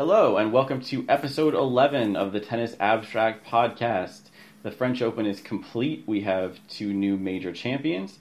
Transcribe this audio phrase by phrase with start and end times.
[0.00, 4.30] Hello, and welcome to episode 11 of the Tennis Abstract podcast.
[4.62, 6.04] The French Open is complete.
[6.06, 8.18] We have two new major champions.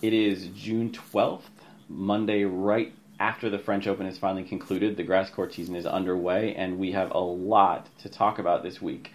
[0.00, 1.50] It is June 12th,
[1.86, 4.96] Monday, right after the French Open is finally concluded.
[4.96, 8.80] The grass court season is underway, and we have a lot to talk about this
[8.80, 9.12] week.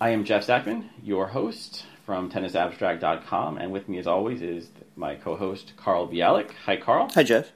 [0.00, 5.16] I am Jeff Sackmann, your host from tennisabstract.com, and with me, as always, is my
[5.16, 6.52] co host, Carl Bialik.
[6.64, 7.10] Hi, Carl.
[7.14, 7.52] Hi, Jeff.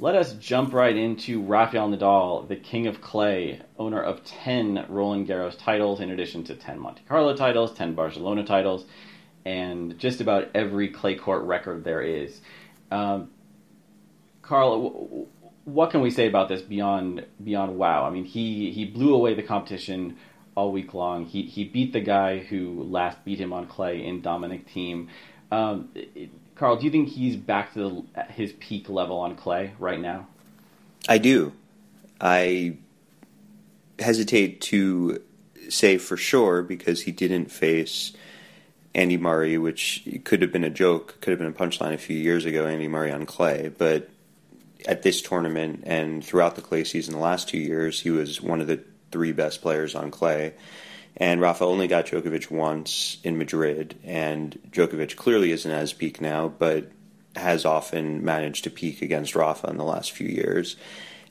[0.00, 5.26] Let us jump right into Rafael Nadal, the king of clay, owner of 10 Roland
[5.26, 8.86] Garros titles, in addition to 10 Monte Carlo titles, 10 Barcelona titles,
[9.44, 12.40] and just about every clay court record there is.
[12.92, 13.30] Um,
[14.40, 15.26] Carl,
[15.64, 18.04] what can we say about this beyond beyond wow?
[18.04, 20.16] I mean, he, he blew away the competition
[20.54, 21.24] all week long.
[21.24, 25.08] He he beat the guy who last beat him on clay in Dominic Thiem.
[25.50, 29.72] Um, it, Carl, do you think he's back to the, his peak level on clay
[29.78, 30.26] right now?
[31.08, 31.52] I do.
[32.20, 32.76] I
[33.98, 35.22] hesitate to
[35.68, 38.12] say for sure because he didn't face
[38.94, 42.16] Andy Murray, which could have been a joke, could have been a punchline a few
[42.16, 43.70] years ago, Andy Murray on clay.
[43.76, 44.10] But
[44.86, 48.60] at this tournament and throughout the clay season the last two years, he was one
[48.60, 50.54] of the three best players on clay.
[51.18, 56.48] And Rafa only got Djokovic once in Madrid, and Djokovic clearly isn't as peak now,
[56.48, 56.92] but
[57.34, 60.76] has often managed to peak against Rafa in the last few years.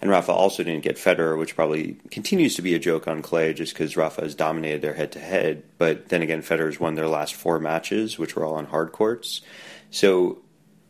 [0.01, 3.53] And Rafa also didn't get Federer, which probably continues to be a joke on clay
[3.53, 5.63] just because Rafa has dominated their head to head.
[5.77, 9.41] But then again, Federer's won their last four matches, which were all on hard courts.
[9.89, 10.39] So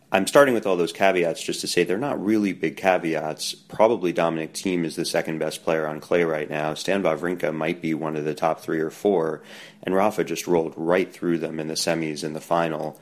[0.10, 3.54] I'm starting with all those caveats just to say they're not really big caveats.
[3.54, 6.74] Probably Dominic Thiem is the second best player on clay right now.
[6.76, 9.44] Stan Wawrinka might be one of the top three or four,
[9.84, 12.98] and Rafa just rolled right through them in the semis and the final.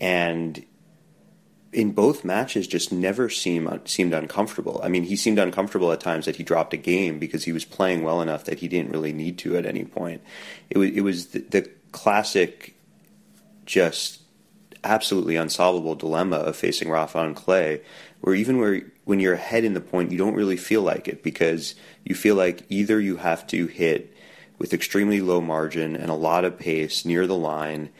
[0.00, 0.64] And
[1.72, 4.80] in both matches, just never seem, seemed uncomfortable.
[4.82, 7.64] I mean, he seemed uncomfortable at times that he dropped a game because he was
[7.64, 10.20] playing well enough that he didn't really need to at any point.
[10.68, 12.74] It was, it was the, the classic
[13.66, 14.20] just
[14.84, 17.80] absolutely unsolvable dilemma of facing Rafa on clay,
[18.20, 21.22] where even where when you're ahead in the point, you don't really feel like it
[21.22, 21.74] because
[22.04, 24.14] you feel like either you have to hit
[24.58, 27.90] with extremely low margin and a lot of pace near the line,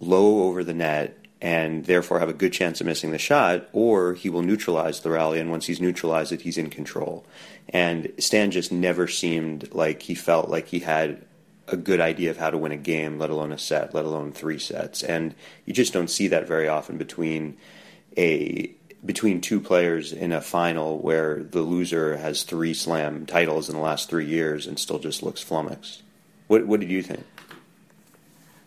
[0.00, 4.14] low over the net, and therefore have a good chance of missing the shot, or
[4.14, 7.24] he will neutralize the rally, and once he's neutralized it, he's in control.
[7.68, 11.24] And Stan just never seemed like he felt like he had
[11.70, 14.32] a good idea of how to win a game, let alone a set, let alone
[14.32, 15.02] three sets.
[15.02, 15.34] And
[15.64, 17.56] you just don't see that very often between
[18.16, 18.70] a
[19.04, 23.80] between two players in a final where the loser has three slam titles in the
[23.80, 26.02] last three years and still just looks flummoxed.
[26.48, 27.24] What what did you think?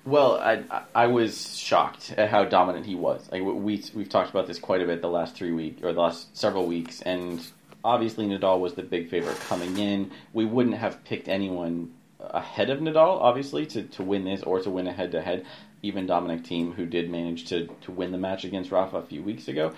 [0.06, 0.64] Well, I
[0.96, 3.28] I was shocked at how dominant he was.
[3.32, 6.00] Like we we've talked about this quite a bit the last three weeks or the
[6.00, 7.46] last several weeks, and
[7.84, 10.12] obviously Nadal was the big favorite coming in.
[10.34, 11.94] We wouldn't have picked anyone
[12.30, 15.46] ahead of Nadal, obviously, to, to win this or to win a head to head.
[15.84, 19.24] Even Dominic Thiem, who did manage to, to win the match against Rafa a few
[19.24, 19.74] weeks ago.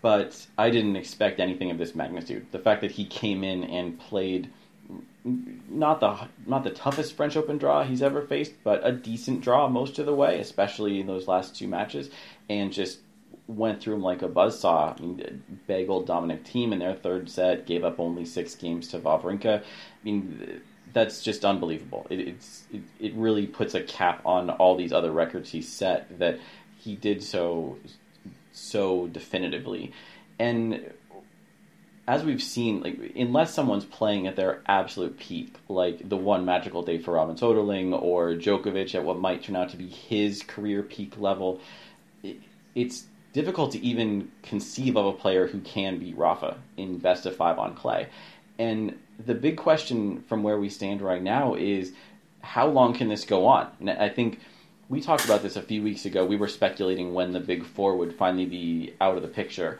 [0.00, 2.46] But I didn't expect anything of this magnitude.
[2.52, 4.50] The fact that he came in and played
[5.24, 9.68] not the not the toughest French Open draw he's ever faced, but a decent draw
[9.68, 12.10] most of the way, especially in those last two matches,
[12.48, 13.00] and just
[13.46, 14.98] went through him like a buzzsaw.
[14.98, 18.98] I mean, bageled Dominic Thiem in their third set, gave up only six games to
[18.98, 19.60] Wawrinka.
[19.60, 19.64] I
[20.04, 20.62] mean,
[20.92, 22.06] that's just unbelievable.
[22.10, 26.18] It, it's it, it really puts a cap on all these other records he set
[26.18, 26.38] that
[26.78, 27.78] he did so
[28.52, 29.92] so definitively,
[30.38, 30.92] and
[32.10, 36.82] as we've seen, like unless someone's playing at their absolute peak, like the one magical
[36.82, 40.82] day for Robin Soderling or Djokovic at what might turn out to be his career
[40.82, 41.60] peak level,
[42.24, 42.38] it,
[42.74, 47.36] it's difficult to even conceive of a player who can beat Rafa in best of
[47.36, 48.08] five on clay.
[48.58, 51.92] And the big question from where we stand right now is
[52.42, 53.70] how long can this go on?
[53.80, 54.40] And I think
[54.88, 56.24] we talked about this a few weeks ago.
[56.26, 59.78] We were speculating when the big four would finally be out of the picture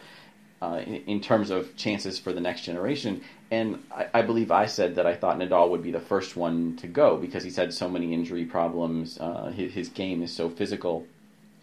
[0.63, 3.23] uh, in, in, terms of chances for the next generation.
[3.51, 6.77] And I, I, believe I said that I thought Nadal would be the first one
[6.77, 9.19] to go because he's had so many injury problems.
[9.19, 11.07] Uh, his, his game is so physical.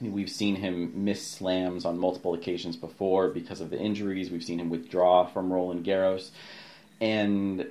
[0.02, 4.32] We've seen him miss slams on multiple occasions before because of the injuries.
[4.32, 6.32] We've seen him withdraw from Roland Garros
[7.00, 7.70] and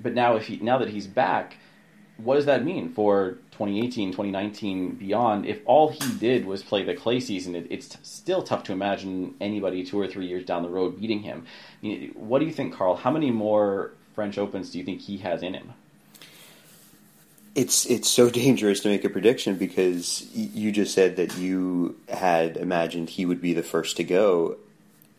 [0.00, 1.56] but now if he now that he's back
[2.22, 5.46] what does that mean for 2018 2019 beyond?
[5.46, 8.72] If all he did was play the clay season it, it's t- still tough to
[8.72, 11.46] imagine anybody two or three years down the road beating him.
[12.14, 12.96] What do you think carl?
[12.96, 15.72] How many more french opens do you think he has in him?
[17.54, 22.56] It's it's so dangerous to make a prediction because you just said that you had
[22.56, 24.56] imagined he would be the first to go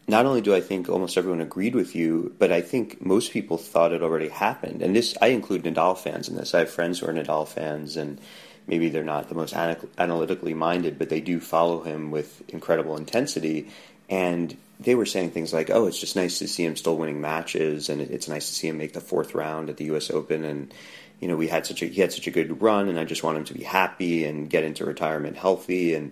[0.07, 3.57] not only do I think almost everyone agreed with you, but I think most people
[3.57, 4.81] thought it already happened.
[4.81, 6.53] And this, I include Nadal fans in this.
[6.53, 8.19] I have friends who are Nadal fans, and
[8.68, 13.69] maybe they're not the most analytically minded, but they do follow him with incredible intensity.
[14.09, 17.21] And they were saying things like, "Oh, it's just nice to see him still winning
[17.21, 20.09] matches, and it's nice to see him make the fourth round at the U.S.
[20.09, 20.74] Open." And
[21.19, 23.24] you know, we had such a he had such a good run, and I just
[23.24, 25.94] want him to be happy and get into retirement healthy.
[25.94, 26.12] And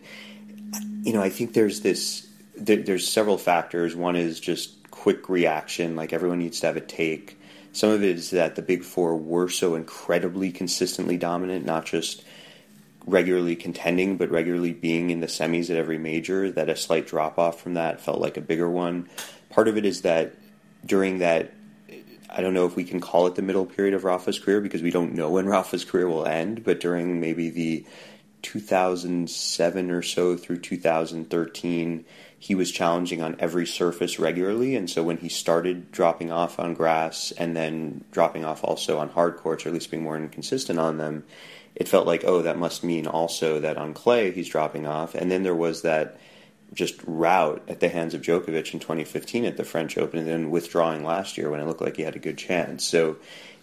[1.03, 2.28] you know, I think there's this
[2.59, 3.95] there, there's several factors.
[3.95, 7.39] One is just quick reaction, like everyone needs to have a take.
[7.71, 12.23] Some of it is that the big four were so incredibly consistently dominant, not just
[13.05, 17.37] regularly contending, but regularly being in the semis at every major, that a slight drop
[17.37, 19.09] off from that felt like a bigger one.
[19.49, 20.33] Part of it is that
[20.85, 21.53] during that,
[22.29, 24.81] I don't know if we can call it the middle period of Rafa's career because
[24.81, 27.85] we don't know when Rafa's career will end, but during maybe the
[28.41, 32.05] 2007 or so through 2013,
[32.39, 34.75] he was challenging on every surface regularly.
[34.75, 39.09] And so when he started dropping off on grass and then dropping off also on
[39.09, 41.25] hard courts, or at least being more inconsistent on them,
[41.75, 45.15] it felt like, oh, that must mean also that on clay he's dropping off.
[45.15, 46.17] And then there was that
[46.73, 50.49] just rout at the hands of Djokovic in 2015 at the French Open, and then
[50.49, 52.85] withdrawing last year when it looked like he had a good chance.
[52.85, 53.17] So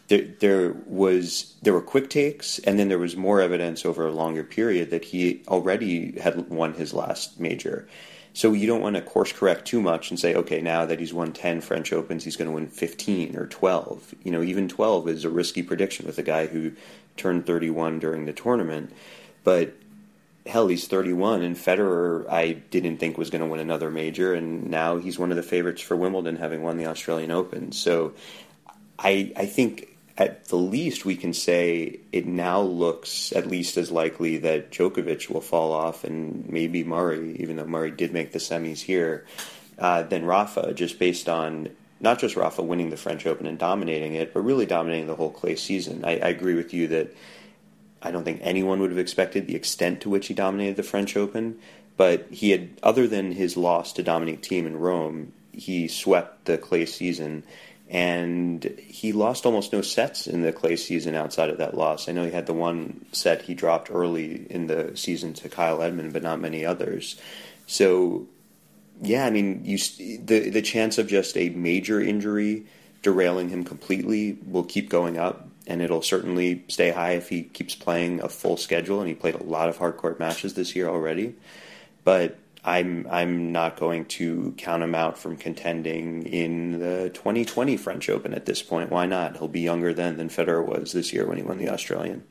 [0.09, 4.13] there, there was there were quick takes, and then there was more evidence over a
[4.13, 7.89] longer period that he already had won his last major.
[8.37, 11.15] So you don't want to course correct too much and say, okay, now that he's
[11.15, 14.15] won 10 French Opens, he's going to win 15 or 12.
[14.25, 16.73] You know, even 12 is a risky prediction with a guy who
[17.17, 18.93] turned 31 during the tournament.
[19.43, 19.73] But
[20.45, 24.69] hell, he's 31, and Federer, I didn't think was going to win another major, and
[24.69, 27.73] now he's one of the favorites for Wimbledon, having won the Australian Open.
[27.73, 28.13] So
[28.99, 33.91] I, I think at the least, we can say it now looks at least as
[33.91, 38.39] likely that Djokovic will fall off and maybe Murray, even though Murray did make the
[38.39, 39.27] semis here,
[39.79, 41.69] uh, than Rafa, just based on
[42.01, 45.31] not just Rafa winning the French Open and dominating it, but really dominating the whole
[45.31, 46.05] clay season.
[46.05, 47.15] I, I agree with you that
[48.01, 51.17] I don't think anyone would have expected the extent to which he dominated the French
[51.17, 51.59] Open,
[51.99, 56.59] but he had, other than his loss to Dominic Thiem in Rome, he swept the
[56.59, 57.43] clay season
[57.89, 62.09] and he lost almost no sets in the clay season outside of that loss.
[62.09, 65.81] I know he had the one set he dropped early in the season to Kyle
[65.83, 67.21] Edmund, but not many others.
[67.67, 68.27] So,
[69.01, 69.79] yeah, I mean, you
[70.19, 72.67] the the chance of just a major injury
[73.03, 77.77] derailing him completely will keep going up, and it'll certainly stay high if he keeps
[77.77, 78.99] playing a full schedule.
[78.99, 81.37] And he played a lot of hard court matches this year already,
[82.03, 82.37] but
[82.67, 88.35] I'm I'm not going to count him out from contending in the 2020 French Open
[88.35, 88.91] at this point.
[88.91, 89.37] Why not?
[89.37, 92.25] He'll be younger then than Federer was this year when he won the Australian.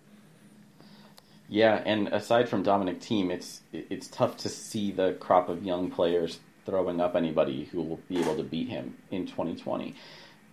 [1.48, 5.90] Yeah, and aside from Dominic Thiem, it's it's tough to see the crop of young
[5.90, 9.96] players throwing up anybody who will be able to beat him in 2020.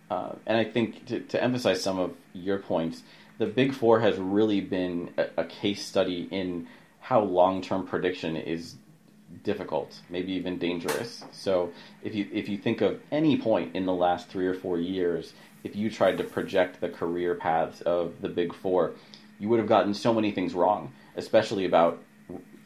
[0.09, 3.01] Uh, and I think to, to emphasize some of your points,
[3.37, 6.67] the Big Four has really been a, a case study in
[7.01, 8.75] how long term prediction is
[9.43, 11.23] difficult, maybe even dangerous.
[11.31, 11.71] So
[12.03, 15.33] if you if you think of any point in the last three or four years,
[15.63, 18.91] if you tried to project the career paths of the big four,
[19.39, 22.01] you would have gotten so many things wrong, especially about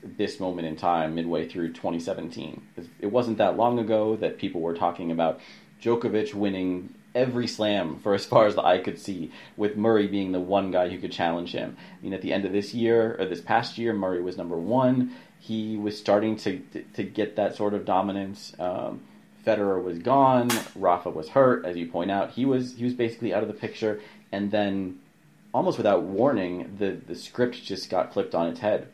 [0.03, 2.61] this moment in time, midway through 2017.
[2.99, 5.39] It wasn't that long ago that people were talking about
[5.81, 10.31] Djokovic winning every slam for as far as the eye could see, with Murray being
[10.31, 11.75] the one guy who could challenge him.
[11.97, 14.57] I mean, at the end of this year, or this past year, Murray was number
[14.57, 15.15] one
[15.47, 16.61] he was starting to
[16.93, 18.53] to get that sort of dominance.
[18.59, 19.01] Um,
[19.45, 20.51] Federer was gone.
[20.75, 22.31] Rafa was hurt, as you point out.
[22.31, 24.01] He was he was basically out of the picture,
[24.31, 24.99] and then
[25.53, 28.87] almost without warning, the the script just got flipped on its head,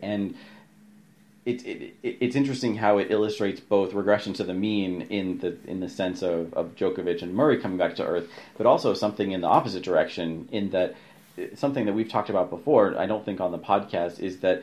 [0.00, 0.34] and.
[1.44, 5.56] It, it, it, it's interesting how it illustrates both regression to the mean in the
[5.66, 9.32] in the sense of, of Djokovic and Murray coming back to earth, but also something
[9.32, 10.94] in the opposite direction in that
[11.56, 12.96] something that we've talked about before.
[12.96, 14.62] I don't think on the podcast is that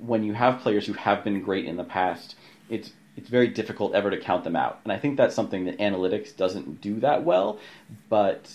[0.00, 2.36] when you have players who have been great in the past,
[2.68, 4.80] it's it's very difficult ever to count them out.
[4.82, 7.60] And I think that's something that analytics doesn't do that well,
[8.08, 8.50] but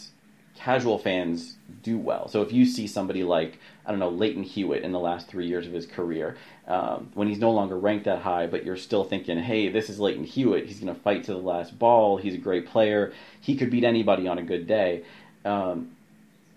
[0.56, 2.28] casual fans do well.
[2.28, 5.48] So if you see somebody like I don't know Lleyton Hewitt in the last three
[5.48, 6.36] years of his career,
[6.68, 10.00] um, when he's no longer ranked that high, but you're still thinking, hey, this is
[10.00, 10.68] Lleyton Hewitt.
[10.68, 12.18] He's going to fight to the last ball.
[12.18, 13.14] He's a great player.
[13.40, 15.04] He could beat anybody on a good day.
[15.46, 15.96] Um,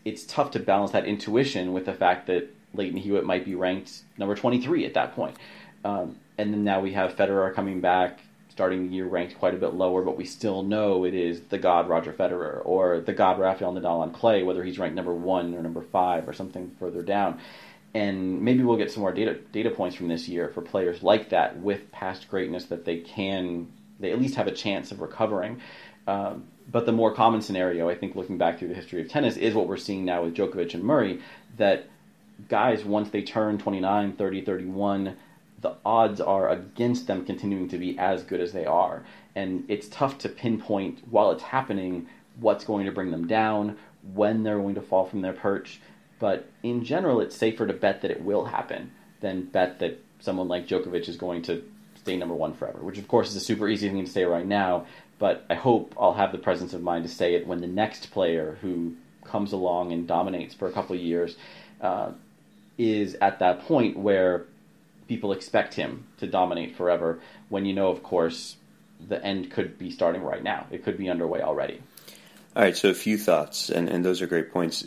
[0.05, 4.03] it's tough to balance that intuition with the fact that Lleyton Hewitt might be ranked
[4.19, 5.37] number 23 at that point.
[5.85, 9.59] Um, and then now we have Federer coming back, starting the year ranked quite a
[9.59, 13.39] bit lower, but we still know it is the god Roger Federer or the god
[13.39, 17.03] Rafael Nadal on clay, whether he's ranked number one or number five or something further
[17.03, 17.39] down.
[17.95, 21.29] And maybe we'll get some more data data points from this year for players like
[21.29, 23.69] that with past greatness that they can
[24.01, 25.61] they at least have a chance of recovering.
[26.07, 29.37] Um, but the more common scenario, I think, looking back through the history of tennis,
[29.37, 31.21] is what we're seeing now with Djokovic and Murray.
[31.57, 31.89] That
[32.49, 35.17] guys, once they turn 29, 30, 31,
[35.61, 39.05] the odds are against them continuing to be as good as they are.
[39.35, 42.09] And it's tough to pinpoint while it's happening
[42.39, 43.77] what's going to bring them down,
[44.15, 45.81] when they're going to fall from their perch.
[46.19, 50.49] But in general, it's safer to bet that it will happen than bet that someone
[50.49, 51.63] like Djokovic is going to
[51.95, 54.47] stay number one forever, which of course is a super easy thing to say right
[54.47, 54.87] now.
[55.19, 58.11] But I hope I'll have the presence of mind to say it when the next
[58.11, 58.95] player who
[59.25, 61.37] comes along and dominates for a couple of years
[61.81, 62.11] uh,
[62.83, 64.47] is at that point where
[65.09, 67.21] people expect him to dominate forever.
[67.49, 68.57] When you know, of course,
[69.09, 70.67] the end could be starting right now.
[70.71, 71.83] It could be underway already.
[72.55, 74.87] All right, so a few thoughts, and, and those are great points.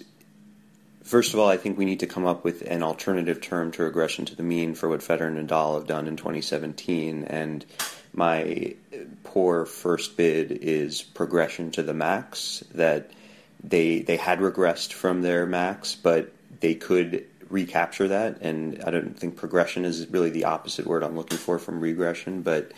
[1.04, 3.84] First of all, I think we need to come up with an alternative term to
[3.84, 7.26] regression to the mean for what Federer and Nadal have done in 2017.
[7.26, 7.66] And
[8.14, 8.76] my
[9.24, 12.64] poor first bid is progression to the max.
[12.74, 13.12] That
[13.64, 18.42] they they had regressed from their max, but they could recapture that.
[18.42, 22.42] And I don't think progression is really the opposite word I'm looking for from regression,
[22.42, 22.72] but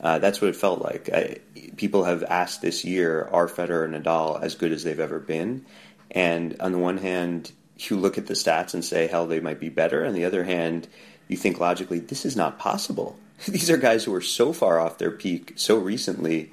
[0.00, 1.10] uh, that's what it felt like.
[1.12, 1.38] I,
[1.76, 5.64] people have asked this year, are Federer and Nadal as good as they've ever been?
[6.10, 9.60] And on the one hand, you look at the stats and say, hell, they might
[9.60, 10.04] be better.
[10.06, 10.88] On the other hand,
[11.28, 13.18] you think logically, this is not possible.
[13.46, 16.52] These are guys who are so far off their peak so recently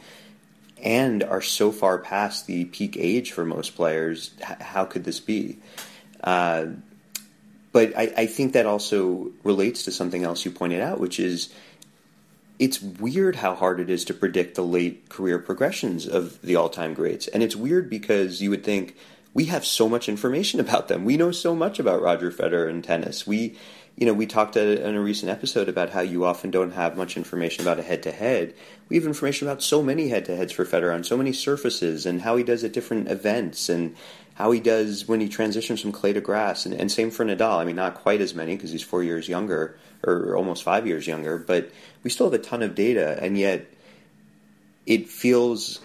[0.82, 4.32] and are so far past the peak age for most players.
[4.40, 5.58] H- how could this be?
[6.24, 6.68] Uh,
[7.72, 11.54] but I, I think that also relates to something else you pointed out, which is
[12.58, 16.94] it's weird how hard it is to predict the late career progressions of the all-time
[16.94, 17.28] greats.
[17.28, 18.96] And it's weird because you would think
[19.34, 21.06] we have so much information about them.
[21.06, 23.26] We know so much about roger federer and tennis.
[23.26, 23.56] We
[23.96, 27.16] you know we talked in a recent episode about how you often don't have much
[27.16, 28.54] information about a head-to-head.
[28.88, 32.36] We have information about so many head-to-heads for federer on so many surfaces and how
[32.38, 33.96] he does at different events and
[34.40, 37.58] how he does when he transitions from clay to grass and, and same for nadal.
[37.58, 41.06] I mean not quite as many because he's four years younger or almost five years
[41.06, 41.70] younger, but
[42.04, 43.68] we still have a ton of data, and yet
[44.86, 45.82] it feels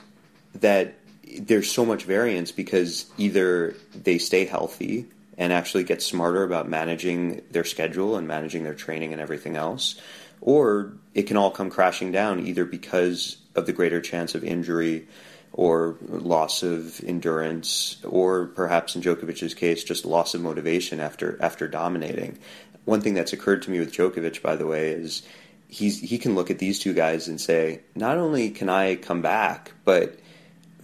[0.54, 0.94] that
[1.36, 5.06] there's so much variance because either they stay healthy
[5.36, 10.00] and actually get smarter about managing their schedule and managing their training and everything else,
[10.40, 15.08] or it can all come crashing down either because of the greater chance of injury
[15.54, 21.68] or loss of endurance, or perhaps in Djokovic's case, just loss of motivation after after
[21.68, 22.38] dominating.
[22.84, 25.22] One thing that's occurred to me with Djokovic, by the way, is
[25.68, 29.22] he's he can look at these two guys and say, not only can I come
[29.22, 30.18] back, but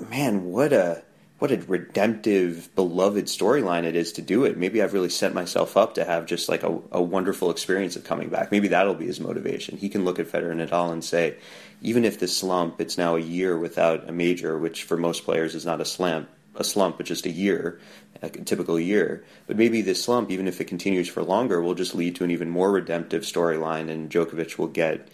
[0.08, 1.02] man, what a
[1.40, 4.58] what a redemptive, beloved storyline it is to do it.
[4.58, 8.04] Maybe I've really set myself up to have just like a, a, wonderful experience of
[8.04, 8.52] coming back.
[8.52, 9.78] Maybe that'll be his motivation.
[9.78, 11.38] He can look at Federer Nadal and say,
[11.80, 15.54] even if this slump, it's now a year without a major, which for most players
[15.54, 17.80] is not a slump, a slump, but just a year,
[18.20, 19.24] a typical year.
[19.46, 22.30] But maybe this slump, even if it continues for longer, will just lead to an
[22.30, 25.08] even more redemptive storyline, and Djokovic will get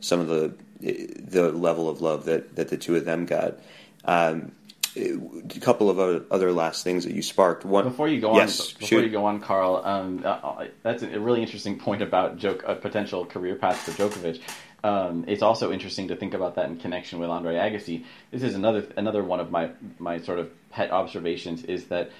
[0.00, 3.58] some of the the level of love that, that the two of them got.
[4.04, 4.50] Um,
[4.96, 5.98] a couple of
[6.30, 7.64] other last things that you sparked.
[7.64, 9.04] One, before you go yes, on, before shoot.
[9.04, 13.24] you go on, Carl, um, uh, that's a really interesting point about joke, a potential
[13.24, 14.40] career path for Djokovic.
[14.84, 18.04] Um, it's also interesting to think about that in connection with Andre Agassi.
[18.30, 22.10] This is another another one of my my sort of pet observations is that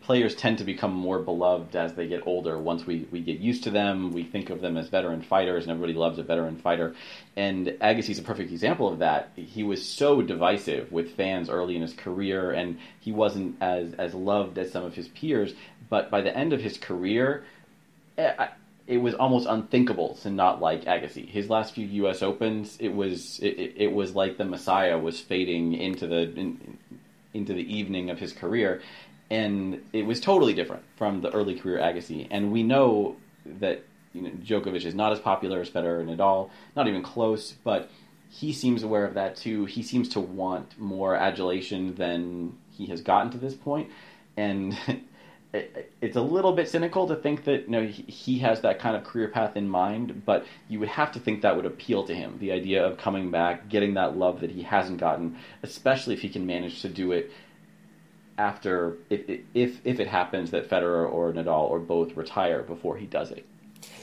[0.00, 2.58] players tend to become more beloved as they get older.
[2.58, 5.70] Once we, we get used to them, we think of them as veteran fighters, and
[5.70, 6.94] everybody loves a veteran fighter.
[7.36, 9.30] And Agassi's a perfect example of that.
[9.36, 14.14] He was so divisive with fans early in his career, and he wasn't as as
[14.14, 15.54] loved as some of his peers.
[15.88, 17.44] But by the end of his career,
[18.16, 18.48] eh,
[18.86, 21.28] it was almost unthinkable to not like Agassi.
[21.28, 22.22] His last few U.S.
[22.22, 26.78] Opens, it was it, it was like the Messiah was fading into the in,
[27.34, 28.80] into the evening of his career,
[29.30, 32.26] and it was totally different from the early career Agassi.
[32.30, 33.16] And we know
[33.60, 37.52] that you know, Djokovic is not as popular as Federer and Nadal, not even close,
[37.64, 37.90] but
[38.30, 39.64] he seems aware of that too.
[39.66, 43.90] He seems to want more adulation than he has gotten to this point,
[44.36, 44.76] and
[45.52, 49.04] it's a little bit cynical to think that you know he has that kind of
[49.04, 52.36] career path in mind, but you would have to think that would appeal to him.
[52.38, 56.28] The idea of coming back, getting that love that he hasn't gotten, especially if he
[56.28, 57.30] can manage to do it
[58.38, 63.06] after if if if it happens that Federer or Nadal or both retire before he
[63.06, 63.44] does it.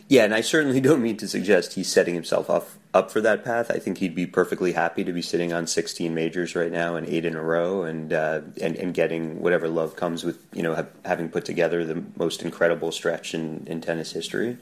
[0.08, 3.44] Yeah, and I certainly don't mean to suggest he's setting himself up up for that
[3.44, 3.72] path.
[3.72, 7.08] I think he'd be perfectly happy to be sitting on 16 majors right now and
[7.08, 10.86] eight in a row, and uh, and and getting whatever love comes with you know
[11.06, 14.58] having put together the most incredible stretch in, in tennis history.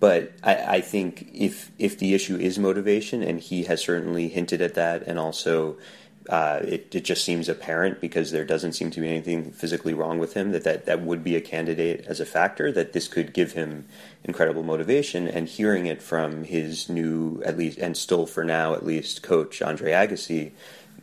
[0.00, 4.60] but I, I think if if the issue is motivation, and he has certainly hinted
[4.60, 5.78] at that, and also
[6.28, 10.18] uh, it, it just seems apparent because there doesn't seem to be anything physically wrong
[10.18, 13.34] with him that, that that would be a candidate as a factor that this could
[13.34, 13.86] give him
[14.24, 15.28] incredible motivation.
[15.28, 19.60] And hearing it from his new at least and still for now at least coach
[19.60, 20.52] Andre Agassi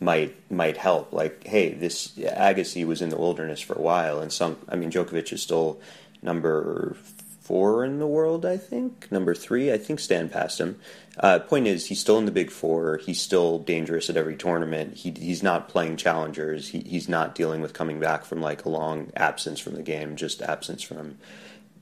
[0.00, 1.12] might might help.
[1.12, 4.90] Like hey this Agassi was in the wilderness for a while and some I mean
[4.90, 5.80] Djokovic is still
[6.20, 6.96] number
[7.42, 10.78] four in the world I think number three I think Stan passed him
[11.18, 12.98] uh, point is, he's still in the Big Four.
[12.98, 14.96] He's still dangerous at every tournament.
[14.96, 16.68] He, he's not playing challengers.
[16.68, 20.16] He, he's not dealing with coming back from like a long absence from the game,
[20.16, 21.18] just absence from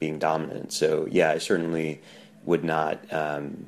[0.00, 0.72] being dominant.
[0.72, 2.00] So yeah, I certainly
[2.44, 3.66] would not um,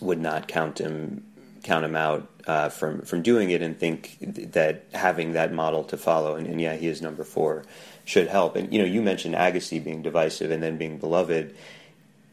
[0.00, 1.24] would not count him
[1.62, 5.96] count him out uh, from from doing it, and think that having that model to
[5.96, 6.34] follow.
[6.34, 7.64] And, and yeah, he is number four
[8.06, 8.56] should help.
[8.56, 11.54] And you know, you mentioned Agassi being divisive and then being beloved,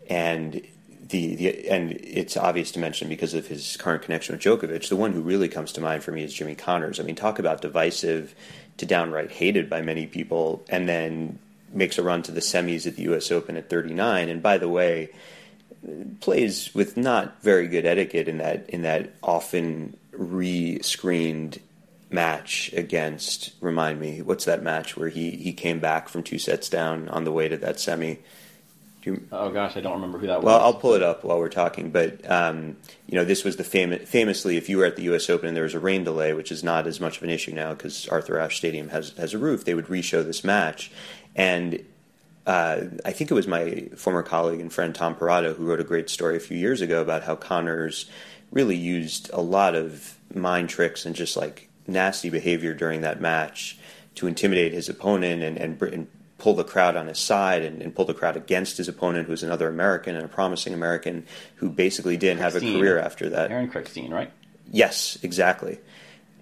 [0.09, 0.61] and
[1.09, 4.87] the, the and it's obvious to mention because of his current connection with Djokovic.
[4.87, 6.99] The one who really comes to mind for me is Jimmy Connors.
[6.99, 8.33] I mean, talk about divisive
[8.77, 11.39] to downright hated by many people, and then
[11.73, 13.31] makes a run to the semis at the U.S.
[13.31, 14.29] Open at 39.
[14.29, 15.09] And by the way,
[16.21, 21.59] plays with not very good etiquette in that in that often re-screened
[22.13, 23.53] match against.
[23.59, 27.23] Remind me, what's that match where he he came back from two sets down on
[27.23, 28.19] the way to that semi?
[29.03, 30.61] You, oh gosh, I don't remember who that well, was.
[30.61, 31.91] Well, I'll pull it up while we're talking.
[31.91, 32.77] But um,
[33.07, 34.07] you know, this was the famous.
[34.07, 35.29] Famously, if you were at the U.S.
[35.29, 37.51] Open and there was a rain delay, which is not as much of an issue
[37.51, 40.89] now because Arthur Ashe Stadium has has a roof, they would re-show this match,
[41.35, 41.83] and
[42.45, 45.85] uh, I think it was my former colleague and friend Tom Perrotta who wrote a
[45.85, 48.09] great story a few years ago about how Connors
[48.51, 53.77] really used a lot of mind tricks and just like nasty behavior during that match
[54.15, 57.95] to intimidate his opponent and, and, and pull the crowd on his side and, and
[57.95, 61.25] pull the crowd against his opponent, who's another American and a promising American
[61.55, 63.49] who basically didn't have a career after that.
[63.49, 64.31] Aaron Krickstein, right?
[64.71, 65.79] Yes, exactly.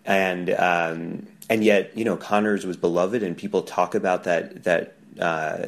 [0.05, 4.95] And um, and yet, you know, Connors was beloved, and people talk about that that
[5.19, 5.67] uh,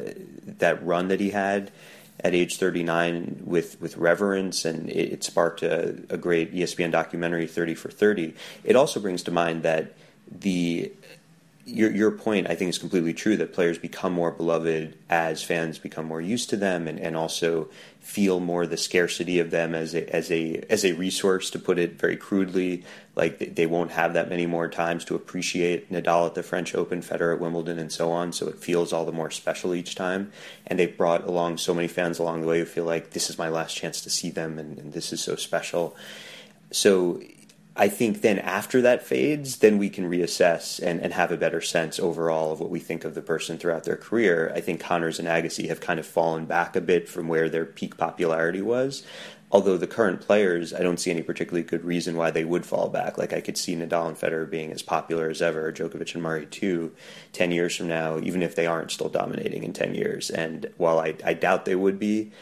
[0.58, 1.70] that run that he had
[2.20, 7.46] at age 39 with, with reverence, and it, it sparked a, a, great ESPN documentary,
[7.46, 8.34] 30 for 30.
[8.62, 9.92] It also brings to mind that
[10.30, 10.92] the
[11.66, 15.78] your your point I think is completely true that players become more beloved as fans
[15.78, 17.68] become more used to them and, and also
[18.00, 21.78] feel more the scarcity of them as a as a as a resource to put
[21.78, 22.84] it very crudely.
[23.16, 27.00] Like they won't have that many more times to appreciate Nadal at the French Open,
[27.00, 28.32] Federer at Wimbledon and so on.
[28.32, 30.32] So it feels all the more special each time.
[30.66, 33.38] And they've brought along so many fans along the way who feel like this is
[33.38, 35.96] my last chance to see them and, and this is so special.
[36.72, 37.22] So
[37.76, 41.60] I think then after that fades, then we can reassess and, and have a better
[41.60, 44.52] sense overall of what we think of the person throughout their career.
[44.54, 47.64] I think Connors and Agassi have kind of fallen back a bit from where their
[47.64, 49.02] peak popularity was.
[49.50, 52.88] Although the current players, I don't see any particularly good reason why they would fall
[52.88, 53.18] back.
[53.18, 56.46] Like I could see Nadal and Federer being as popular as ever, Djokovic and Murray
[56.46, 56.92] too,
[57.32, 60.30] ten years from now, even if they aren't still dominating in ten years.
[60.30, 62.32] And while I, I doubt they would be,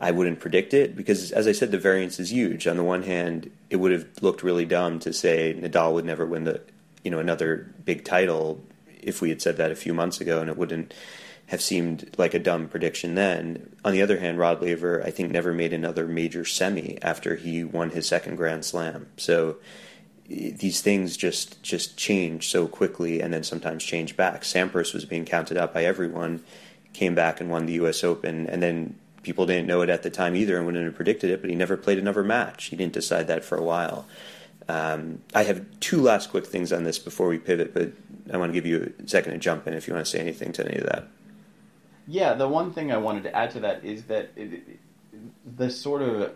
[0.00, 2.66] I wouldn't predict it because, as I said, the variance is huge.
[2.66, 6.24] On the one hand, it would have looked really dumb to say Nadal would never
[6.24, 6.60] win the,
[7.02, 8.64] you know, another big title
[9.00, 10.94] if we had said that a few months ago, and it wouldn't
[11.46, 13.74] have seemed like a dumb prediction then.
[13.84, 17.64] On the other hand, Rod Laver, I think, never made another major semi after he
[17.64, 19.08] won his second Grand Slam.
[19.16, 19.56] So
[20.28, 24.42] these things just just change so quickly, and then sometimes change back.
[24.42, 26.44] Sampras was being counted out by everyone,
[26.92, 28.04] came back and won the U.S.
[28.04, 28.96] Open, and then
[29.28, 31.54] people didn't know it at the time either and wouldn't have predicted it, but he
[31.54, 32.64] never played another match.
[32.64, 34.06] He didn't decide that for a while.
[34.70, 37.92] Um, I have two last quick things on this before we pivot, but
[38.32, 40.18] I want to give you a second to jump in if you want to say
[40.18, 41.08] anything to any of that.
[42.06, 44.78] Yeah, the one thing I wanted to add to that is that it,
[45.56, 46.34] the sort of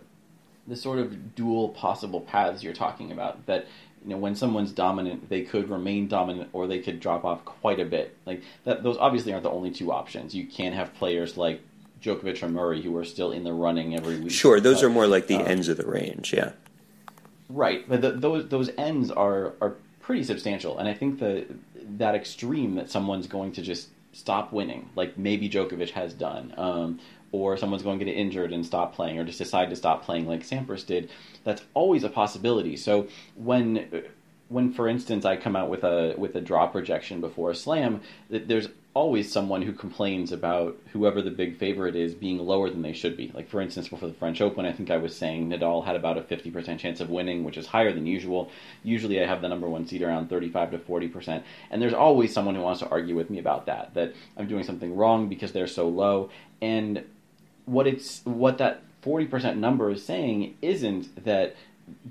[0.68, 3.66] the sort of dual possible paths you're talking about that
[4.04, 7.80] you know when someone's dominant they could remain dominant or they could drop off quite
[7.80, 11.36] a bit like that those obviously aren't the only two options you can have players
[11.36, 11.60] like
[12.02, 14.32] Djokovic or Murray, who are still in the running every week.
[14.32, 16.52] Sure, those but, are more like the uh, ends of the range, yeah.
[17.48, 21.46] Right, but the, those those ends are are pretty substantial, and I think the
[21.98, 27.00] that extreme that someone's going to just stop winning, like maybe Djokovic has done, um,
[27.30, 30.26] or someone's going to get injured and stop playing, or just decide to stop playing
[30.26, 31.10] like Sampras did.
[31.44, 32.76] That's always a possibility.
[32.76, 34.04] So when
[34.48, 38.02] when, for instance, I come out with a with a draw projection before a slam,
[38.28, 42.92] there's always someone who complains about whoever the big favorite is being lower than they
[42.92, 43.30] should be.
[43.34, 46.18] Like for instance, before the French Open, I think I was saying Nadal had about
[46.18, 48.50] a 50% chance of winning, which is higher than usual.
[48.82, 51.42] Usually I have the number 1 seed around 35 to 40%.
[51.70, 54.64] And there's always someone who wants to argue with me about that, that I'm doing
[54.64, 56.28] something wrong because they're so low.
[56.60, 57.04] And
[57.64, 61.56] what it's what that 40% number is saying isn't that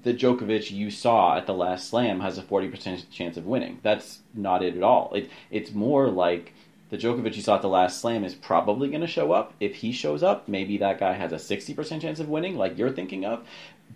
[0.03, 3.79] the Djokovic you saw at the last slam has a 40% chance of winning.
[3.83, 5.13] That's not it at all.
[5.13, 6.53] It, it's more like
[6.91, 9.53] the Djokovic you saw at the last slam is probably going to show up.
[9.61, 12.91] If he shows up, maybe that guy has a 60% chance of winning, like you're
[12.91, 13.47] thinking of.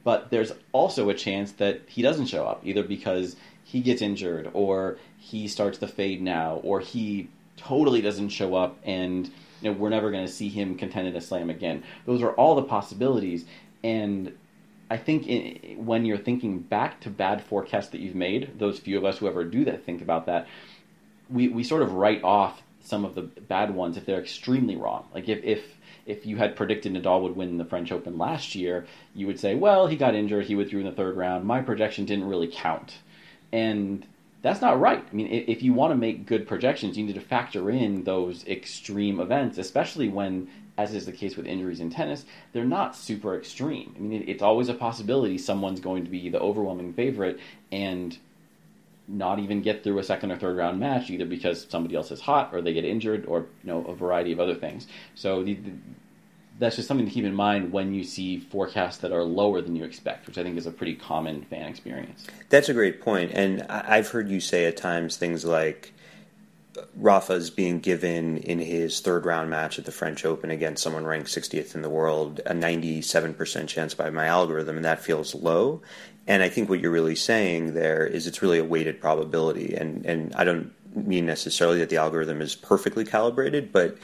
[0.05, 4.49] But there's also a chance that he doesn't show up, either because he gets injured,
[4.53, 7.27] or he starts to fade now, or he
[7.57, 9.27] totally doesn't show up and
[9.61, 11.83] you know, we're never going to see him contend in a slam again.
[12.05, 13.45] Those are all the possibilities.
[13.83, 14.37] And
[14.89, 18.97] I think in, when you're thinking back to bad forecasts that you've made, those few
[18.97, 20.47] of us who ever do that think about that,
[21.29, 25.07] we, we sort of write off some of the bad ones if they're extremely wrong.
[25.13, 25.63] Like if, if
[26.05, 29.55] if you had predicted Nadal would win the French Open last year, you would say,
[29.55, 31.45] well, he got injured, he withdrew in the third round.
[31.45, 32.99] My projection didn't really count.
[33.51, 34.05] And
[34.43, 35.03] that's not right.
[35.03, 38.45] I mean, if you want to make good projections, you need to factor in those
[38.45, 43.35] extreme events, especially when, as is the case with injuries in tennis, they're not super
[43.35, 43.95] extreme.
[43.97, 47.39] I mean, it's always a possibility someone's going to be the overwhelming favorite
[47.71, 48.15] and
[49.07, 52.21] not even get through a second or third round match either because somebody else is
[52.21, 54.87] hot or they get injured or you know a variety of other things.
[55.13, 55.57] So the,
[56.57, 59.75] that's just something to keep in mind when you see forecasts that are lower than
[59.75, 62.25] you expect, which I think is a pretty common fan experience.
[62.49, 65.93] That's a great point, and I've heard you say at times things like
[66.77, 71.05] uh, Rafa's being given in his third round match at the French Open against someone
[71.05, 75.81] ranked 60th in the world a 97% chance by my algorithm, and that feels low.
[76.27, 80.05] And I think what you're really saying there is it's really a weighted probability, and
[80.05, 83.97] and I don't mean necessarily that the algorithm is perfectly calibrated, but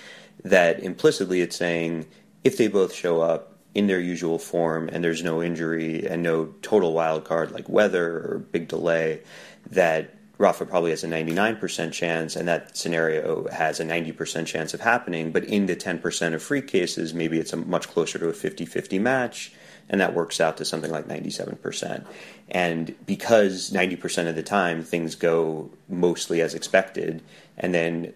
[0.43, 2.05] that implicitly it's saying
[2.43, 6.47] if they both show up in their usual form and there's no injury and no
[6.61, 9.21] total wild card like weather or big delay,
[9.69, 14.81] that Rafa probably has a 99% chance, and that scenario has a 90% chance of
[14.81, 15.31] happening.
[15.31, 18.65] But in the 10% of free cases, maybe it's a much closer to a 50
[18.65, 19.53] 50 match,
[19.91, 22.05] and that works out to something like 97%.
[22.49, 27.21] And because 90% of the time things go mostly as expected,
[27.57, 28.13] and then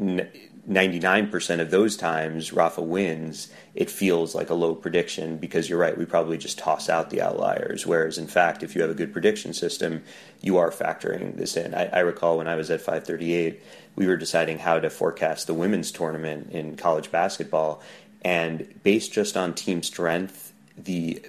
[0.00, 5.98] 99% of those times Rafa wins, it feels like a low prediction because you're right,
[5.98, 7.86] we probably just toss out the outliers.
[7.86, 10.02] Whereas, in fact, if you have a good prediction system,
[10.40, 11.74] you are factoring this in.
[11.74, 13.62] I, I recall when I was at 538,
[13.96, 17.82] we were deciding how to forecast the women's tournament in college basketball.
[18.22, 21.22] And based just on team strength, the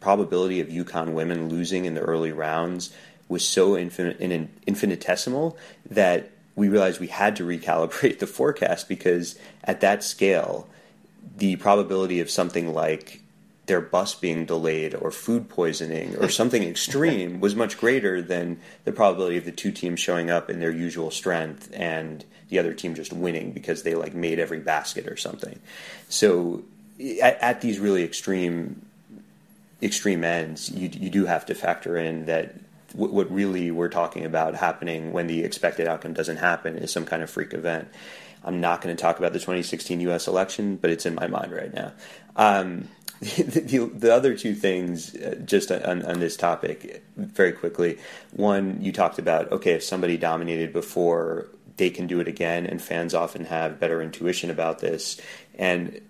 [0.00, 2.92] probability of UConn women losing in the early rounds
[3.28, 5.56] was so infinitesimal
[5.90, 10.68] that we realized we had to recalibrate the forecast because at that scale,
[11.36, 13.20] the probability of something like
[13.66, 18.92] their bus being delayed or food poisoning or something extreme was much greater than the
[18.92, 22.94] probability of the two teams showing up in their usual strength and the other team
[22.94, 25.58] just winning because they like made every basket or something.
[26.08, 26.62] So
[27.20, 28.86] at, at these really extreme
[29.82, 32.54] extreme ends, you you do have to factor in that
[32.94, 37.22] what really we're talking about happening when the expected outcome doesn't happen is some kind
[37.22, 37.88] of freak event.
[38.44, 40.28] I'm not going to talk about the 2016 U.S.
[40.28, 41.92] election, but it's in my mind right now.
[42.36, 42.88] Um,
[43.20, 47.98] the, the, the, other two things, uh, just on, on, this topic, very quickly.
[48.32, 52.80] One, you talked about okay, if somebody dominated before, they can do it again, and
[52.80, 55.18] fans often have better intuition about this.
[55.54, 56.00] And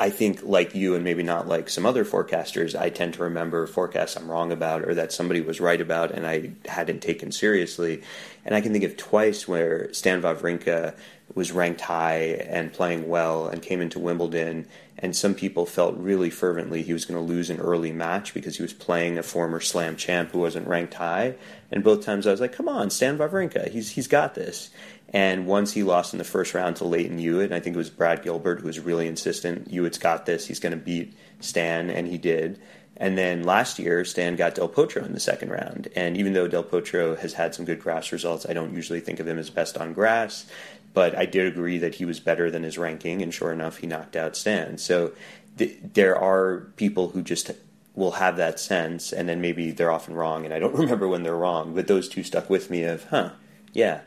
[0.00, 3.66] I think, like you, and maybe not like some other forecasters, I tend to remember
[3.66, 8.02] forecasts I'm wrong about or that somebody was right about and I hadn't taken seriously.
[8.46, 10.94] And I can think of twice where Stan Wawrinka
[11.34, 14.66] was ranked high and playing well and came into Wimbledon,
[14.98, 18.56] and some people felt really fervently he was going to lose an early match because
[18.56, 21.34] he was playing a former Slam champ who wasn't ranked high.
[21.70, 24.70] And both times I was like, "Come on, Stan Wawrinka, he's he's got this."
[25.12, 27.78] And once he lost in the first round to Lleyton Hewitt, and I think it
[27.78, 31.90] was Brad Gilbert who was really insistent, Hewitt's got this, he's going to beat Stan,
[31.90, 32.60] and he did.
[32.96, 35.88] And then last year, Stan got Del Potro in the second round.
[35.96, 39.18] And even though Del Potro has had some good grass results, I don't usually think
[39.18, 40.46] of him as best on grass.
[40.92, 43.86] But I did agree that he was better than his ranking, and sure enough, he
[43.86, 44.76] knocked out Stan.
[44.76, 45.12] So
[45.56, 47.50] th- there are people who just
[47.94, 51.22] will have that sense, and then maybe they're often wrong, and I don't remember when
[51.22, 51.74] they're wrong.
[51.74, 53.30] But those two stuck with me of, huh,
[53.72, 54.00] yeah,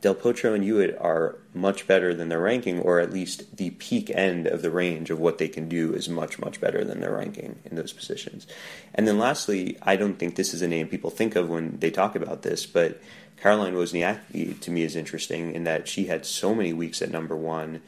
[0.00, 4.10] Del Potro and Hewitt are much better than their ranking, or at least the peak
[4.10, 7.16] end of the range of what they can do is much, much better than their
[7.16, 8.46] ranking in those positions.
[8.94, 11.90] And then lastly, I don't think this is a name people think of when they
[11.90, 13.00] talk about this, but
[13.40, 17.36] Caroline Wozniacki to me is interesting in that she had so many weeks at number
[17.36, 17.82] one.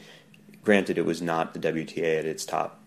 [0.65, 2.81] Granted, it was not the WTA at its top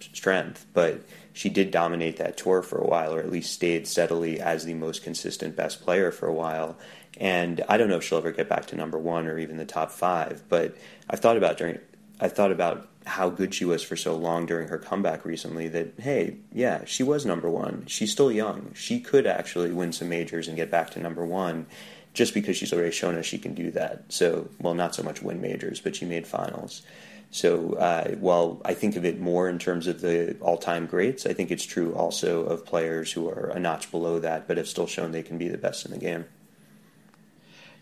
[0.00, 4.40] strength, but she did dominate that tour for a while, or at least stayed steadily
[4.40, 6.76] as the most consistent best player for a while.
[7.20, 9.66] And I don't know if she'll ever get back to number one or even the
[9.66, 10.74] top five, but
[11.08, 11.78] I've thought about during
[12.18, 15.92] I thought about how good she was for so long during her comeback recently that
[15.98, 17.84] hey, yeah, she was number one.
[17.86, 18.72] She's still young.
[18.74, 21.66] She could actually win some majors and get back to number one
[22.14, 24.04] just because she's already shown us she can do that.
[24.08, 26.82] So, well, not so much win majors, but she made finals.
[27.30, 31.26] So, uh, while I think of it more in terms of the all time greats,
[31.26, 34.66] I think it's true also of players who are a notch below that, but have
[34.66, 36.24] still shown they can be the best in the game.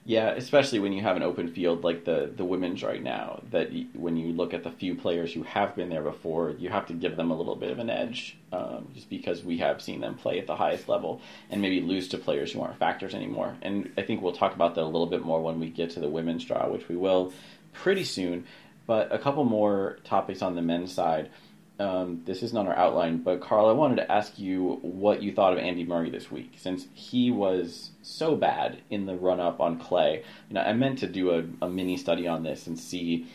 [0.08, 3.42] Yeah, especially when you have an open field like the the women's right now.
[3.50, 6.86] That when you look at the few players who have been there before, you have
[6.86, 10.00] to give them a little bit of an edge, um, just because we have seen
[10.00, 13.58] them play at the highest level and maybe lose to players who aren't factors anymore.
[13.60, 16.00] And I think we'll talk about that a little bit more when we get to
[16.00, 17.34] the women's draw, which we will
[17.74, 18.46] pretty soon.
[18.86, 21.28] But a couple more topics on the men's side.
[21.78, 25.52] Um, this isn't our outline, but Carl, I wanted to ask you what you thought
[25.52, 29.78] of Andy Murray this week, since he was so bad in the run up on
[29.78, 30.24] clay.
[30.48, 33.28] You know, I meant to do a, a mini study on this and see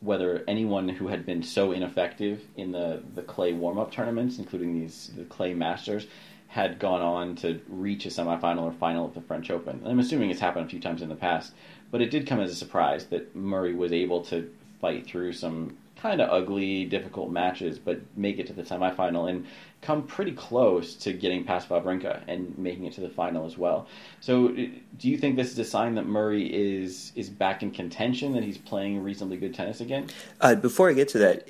[0.00, 4.78] whether anyone who had been so ineffective in the, the clay warm up tournaments, including
[4.78, 6.06] these the clay masters,
[6.46, 9.82] had gone on to reach a semifinal or final of the French Open.
[9.84, 11.52] I'm assuming it's happened a few times in the past,
[11.90, 14.50] but it did come as a surprise that Murray was able to
[14.80, 19.46] fight through some kind of ugly, difficult matches, but make it to the semifinal and
[19.82, 23.86] come pretty close to getting past Wawrinka and making it to the final as well.
[24.20, 28.32] So, do you think this is a sign that Murray is is back in contention,
[28.32, 30.08] that he's playing reasonably good tennis again?
[30.40, 31.48] Uh, before I get to that,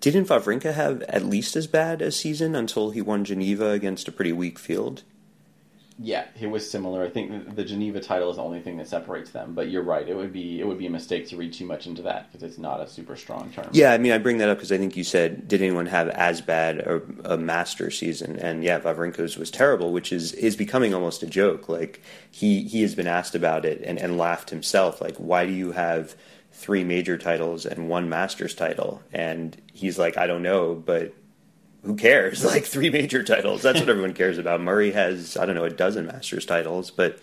[0.00, 4.12] didn't Wawrinka have at least as bad a season until he won Geneva against a
[4.12, 5.02] pretty weak field?
[5.96, 7.04] Yeah, it was similar.
[7.04, 9.54] I think the Geneva title is the only thing that separates them.
[9.54, 11.86] But you're right; it would be it would be a mistake to read too much
[11.86, 13.68] into that because it's not a super strong term.
[13.70, 16.08] Yeah, I mean, I bring that up because I think you said, did anyone have
[16.08, 18.36] as bad a, a master season?
[18.40, 21.68] And yeah, Wawrinka's was terrible, which is is becoming almost a joke.
[21.68, 25.00] Like he he has been asked about it and, and laughed himself.
[25.00, 26.16] Like, why do you have
[26.50, 29.00] three major titles and one Masters title?
[29.12, 31.14] And he's like, I don't know, but
[31.84, 32.44] who cares?
[32.54, 33.62] Like three major titles.
[33.62, 34.60] That's what everyone cares about.
[34.60, 37.18] Murray has, I don't know, a dozen Masters titles, but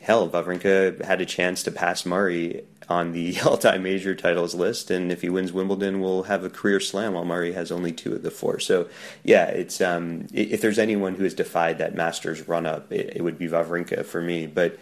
[0.00, 5.10] hell, Wawrinka had a chance to pass Murray on the all-time major titles list, and
[5.10, 7.14] if he wins Wimbledon, we'll have a career slam.
[7.14, 8.60] While Murray has only two of the four.
[8.60, 8.88] So,
[9.24, 13.38] yeah, it's um, if there's anyone who has defied that Masters run-up, it, it would
[13.38, 14.46] be Wawrinka for me.
[14.46, 14.78] But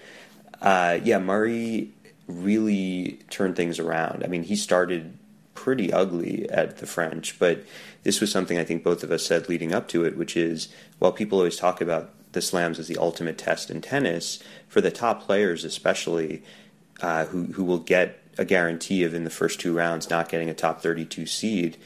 [0.60, 1.90] uh, yeah, Murray
[2.26, 4.24] really turned things around.
[4.24, 5.16] I mean, he started
[5.60, 7.62] pretty ugly at the French, but
[8.02, 10.68] this was something I think both of us said leading up to it, which is
[10.98, 14.90] while people always talk about the slams as the ultimate test in tennis, for the
[14.90, 16.42] top players especially,
[17.02, 20.48] uh, who who will get a guarantee of in the first two rounds not getting
[20.48, 21.76] a top 32 seed,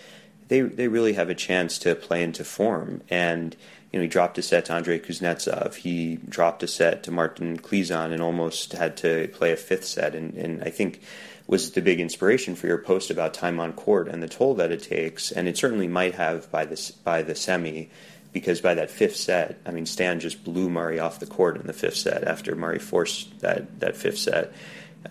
[0.46, 3.02] they they really have a chance to play into form.
[3.10, 3.56] And
[3.90, 5.74] you know, he dropped a set to Andrei Kuznetsov.
[5.74, 10.14] He dropped a set to Martin Klizan and almost had to play a fifth set.
[10.14, 11.00] And, and I think
[11.46, 14.72] was the big inspiration for your post about time on court and the toll that
[14.72, 17.90] it takes, and it certainly might have by this by the semi,
[18.32, 21.66] because by that fifth set, I mean Stan just blew Murray off the court in
[21.66, 24.52] the fifth set after Murray forced that that fifth set.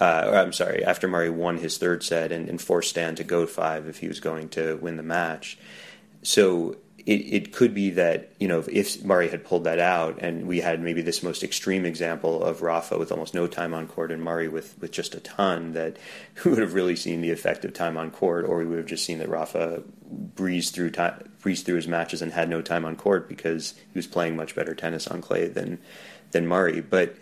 [0.02, 3.46] Uh, I'm sorry, after Murray won his third set and, and forced Stan to go
[3.46, 5.58] five if he was going to win the match.
[6.24, 10.48] So it, it could be that you know if Murray had pulled that out and
[10.48, 14.12] we had maybe this most extreme example of Rafa with almost no time on court
[14.12, 15.98] and Murray with, with just a ton that
[16.46, 18.88] we would have really seen the effect of time on court or we would have
[18.88, 22.86] just seen that Rafa breezed through time, breezed through his matches and had no time
[22.86, 25.80] on court because he was playing much better tennis on clay than
[26.32, 26.82] than Murray.
[26.82, 27.16] But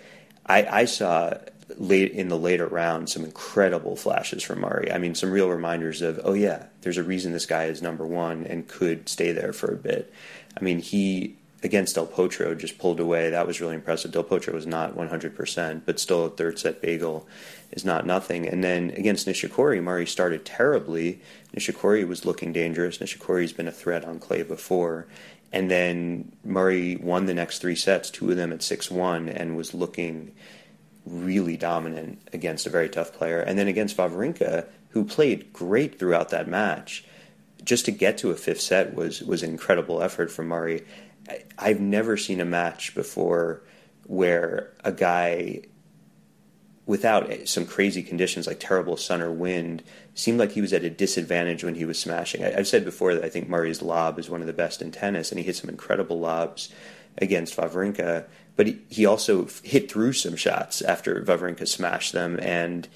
[0.45, 1.37] I, I saw
[1.77, 4.91] late in the later round some incredible flashes from Murray.
[4.91, 8.05] I mean, some real reminders of, oh yeah, there's a reason this guy is number
[8.05, 10.13] one and could stay there for a bit.
[10.59, 13.29] I mean, he against Del Potro just pulled away.
[13.29, 14.11] That was really impressive.
[14.11, 17.27] Del Potro was not 100%, but still a third set bagel
[17.71, 18.47] is not nothing.
[18.47, 21.21] And then against Nishikori, Murray started terribly.
[21.55, 22.97] Nishikori was looking dangerous.
[22.97, 25.07] Nishikori's been a threat on clay before.
[25.53, 29.57] And then Murray won the next three sets, two of them at 6 1, and
[29.57, 30.31] was looking
[31.05, 33.39] really dominant against a very tough player.
[33.39, 37.05] And then against Wawrinka, who played great throughout that match,
[37.63, 40.85] just to get to a fifth set was, was incredible effort from Murray.
[41.29, 43.63] I, I've never seen a match before
[44.05, 45.61] where a guy
[46.85, 49.83] without some crazy conditions like terrible sun or wind,
[50.13, 52.43] seemed like he was at a disadvantage when he was smashing.
[52.43, 54.91] I, have said before that I think Murray's lob is one of the best in
[54.91, 56.73] tennis, and he hit some incredible lobs
[57.17, 62.87] against Wawrinka but he, he also hit through some shots after Wawrinka smashed them and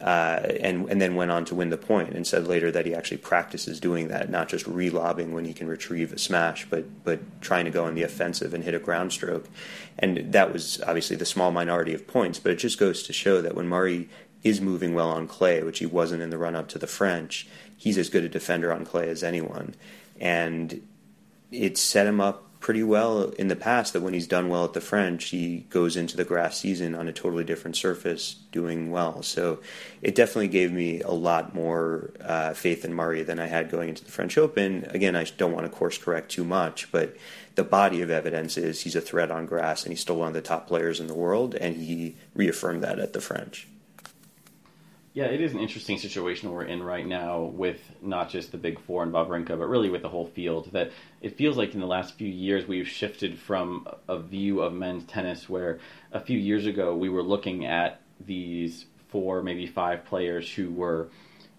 [0.00, 2.94] uh, and and then went on to win the point and said later that he
[2.94, 7.20] actually practices doing that, not just relobbing when he can retrieve a smash, but but
[7.42, 9.46] trying to go on the offensive and hit a ground stroke.
[9.98, 13.42] And that was obviously the small minority of points, but it just goes to show
[13.42, 14.08] that when Murray
[14.42, 17.46] is moving well on clay, which he wasn't in the run up to the French,
[17.76, 19.74] he's as good a defender on clay as anyone.
[20.18, 20.80] And
[21.50, 24.74] it set him up pretty well in the past that when he's done well at
[24.74, 29.22] the French, he goes into the grass season on a totally different surface doing well.
[29.22, 29.60] So
[30.02, 33.88] it definitely gave me a lot more uh, faith in Murray than I had going
[33.88, 34.84] into the French Open.
[34.90, 37.16] Again, I don't want to course correct too much, but
[37.54, 40.34] the body of evidence is he's a threat on grass and he's still one of
[40.34, 43.66] the top players in the world, and he reaffirmed that at the French.
[45.12, 48.80] Yeah, it is an interesting situation we're in right now with not just the big
[48.80, 50.70] four and Wawrinka, but really with the whole field.
[50.70, 54.72] That it feels like in the last few years we've shifted from a view of
[54.72, 55.80] men's tennis where
[56.12, 61.08] a few years ago we were looking at these four, maybe five players who were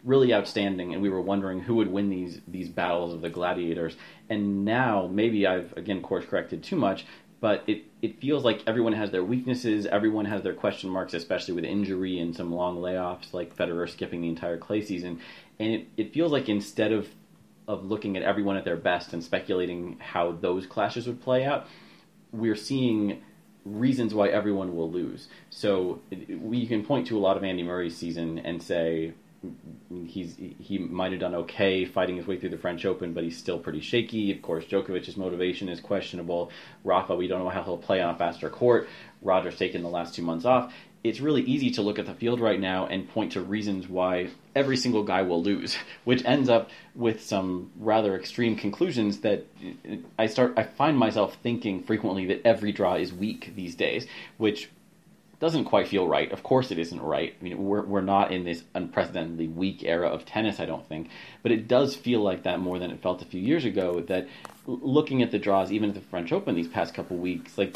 [0.05, 3.97] really outstanding, and we were wondering who would win these these battles of the gladiators.
[4.29, 7.05] And now, maybe I've again course corrected too much,
[7.41, 11.55] but it, it feels like everyone has their weaknesses, everyone has their question marks, especially
[11.55, 15.19] with injury and some long layoffs, like Federer skipping the entire clay season.
[15.59, 17.09] And it, it feels like instead of
[17.67, 21.67] of looking at everyone at their best and speculating how those clashes would play out,
[22.31, 23.21] we're seeing
[23.65, 25.27] reasons why everyone will lose.
[25.49, 26.01] So
[26.39, 29.13] we can point to a lot of Andy Murray's season and say,
[30.05, 33.37] he's he might have done okay fighting his way through the French Open, but he's
[33.37, 34.31] still pretty shaky.
[34.31, 36.51] Of course, Djokovic's motivation is questionable.
[36.83, 38.87] Rafa, we don't know how he'll play on a faster court.
[39.21, 40.73] Roger's taken the last two months off.
[41.03, 44.29] It's really easy to look at the field right now and point to reasons why
[44.55, 49.47] every single guy will lose, which ends up with some rather extreme conclusions that
[50.19, 54.05] I start I find myself thinking frequently that every draw is weak these days,
[54.37, 54.69] which
[55.41, 56.31] doesn't quite feel right.
[56.31, 57.35] Of course, it isn't right.
[57.37, 61.09] I mean, we're we're not in this unprecedentedly weak era of tennis, I don't think,
[61.41, 64.01] but it does feel like that more than it felt a few years ago.
[64.01, 64.27] That
[64.67, 67.75] looking at the draws, even at the French Open these past couple weeks, like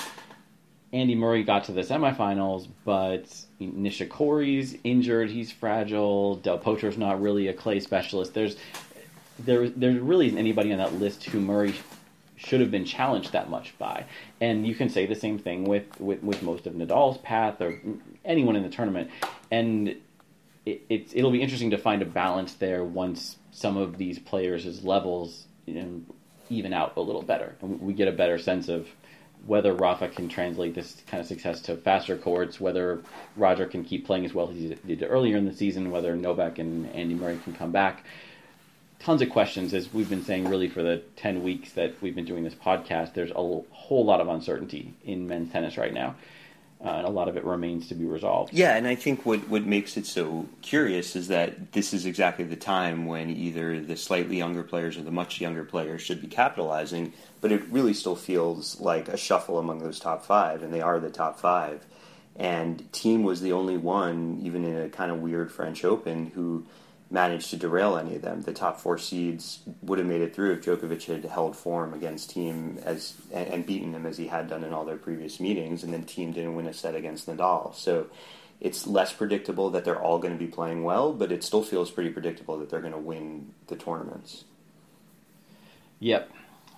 [0.94, 3.26] Andy Murray got to the semifinals, but
[3.60, 5.32] Nishikori's injured.
[5.32, 6.36] He's fragile.
[6.36, 8.36] Del Potro's not really a clay specialist.
[8.36, 8.58] There's
[9.40, 11.74] there there really isn't anybody on that list who Murray
[12.36, 14.06] should have been challenged that much by.
[14.42, 17.80] And you can say the same thing with, with, with most of Nadal's path or
[18.24, 19.10] anyone in the tournament.
[19.52, 19.96] And
[20.66, 24.84] it, it's, it'll be interesting to find a balance there once some of these players'
[24.84, 26.02] levels you know,
[26.50, 27.56] even out a little better.
[27.62, 28.88] And we get a better sense of
[29.46, 33.02] whether Rafa can translate this kind of success to faster courts, whether
[33.36, 36.58] Roger can keep playing as well as he did earlier in the season, whether Novak
[36.58, 38.04] and Andy Murray can come back
[39.06, 42.26] tons of questions, as we've been saying really for the 10 weeks that we've been
[42.26, 43.14] doing this podcast.
[43.14, 46.16] There's a whole lot of uncertainty in men's tennis right now.
[46.84, 48.52] Uh, and a lot of it remains to be resolved.
[48.52, 52.46] Yeah, and I think what, what makes it so curious is that this is exactly
[52.46, 56.28] the time when either the slightly younger players or the much younger players should be
[56.28, 60.82] capitalizing, but it really still feels like a shuffle among those top five, and they
[60.82, 61.86] are the top five.
[62.36, 66.66] And Thiem was the only one, even in a kind of weird French Open, who
[67.16, 68.42] managed to derail any of them.
[68.42, 72.36] The top four seeds would have made it through if Djokovic had held form against
[72.36, 75.84] Thiem as and, and beaten them as he had done in all their previous meetings,
[75.84, 77.74] and then Thiem didn't win a set against Nadal.
[77.74, 78.08] So
[78.60, 81.90] it's less predictable that they're all going to be playing well, but it still feels
[81.90, 84.44] pretty predictable that they're going to win the tournaments.
[86.00, 86.30] Yep.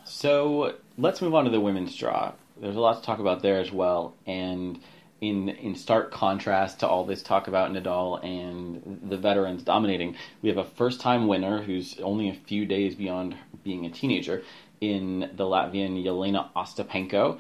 [0.06, 2.34] So let's move on to the women's draw.
[2.62, 4.80] There's a lot to talk about there as well, and
[5.22, 10.50] in in stark contrast to all this talk about Nadal and the veterans dominating, we
[10.50, 14.44] have a first time winner who's only a few days beyond being a teenager
[14.80, 17.40] in the Latvian Yelena Ostapenko,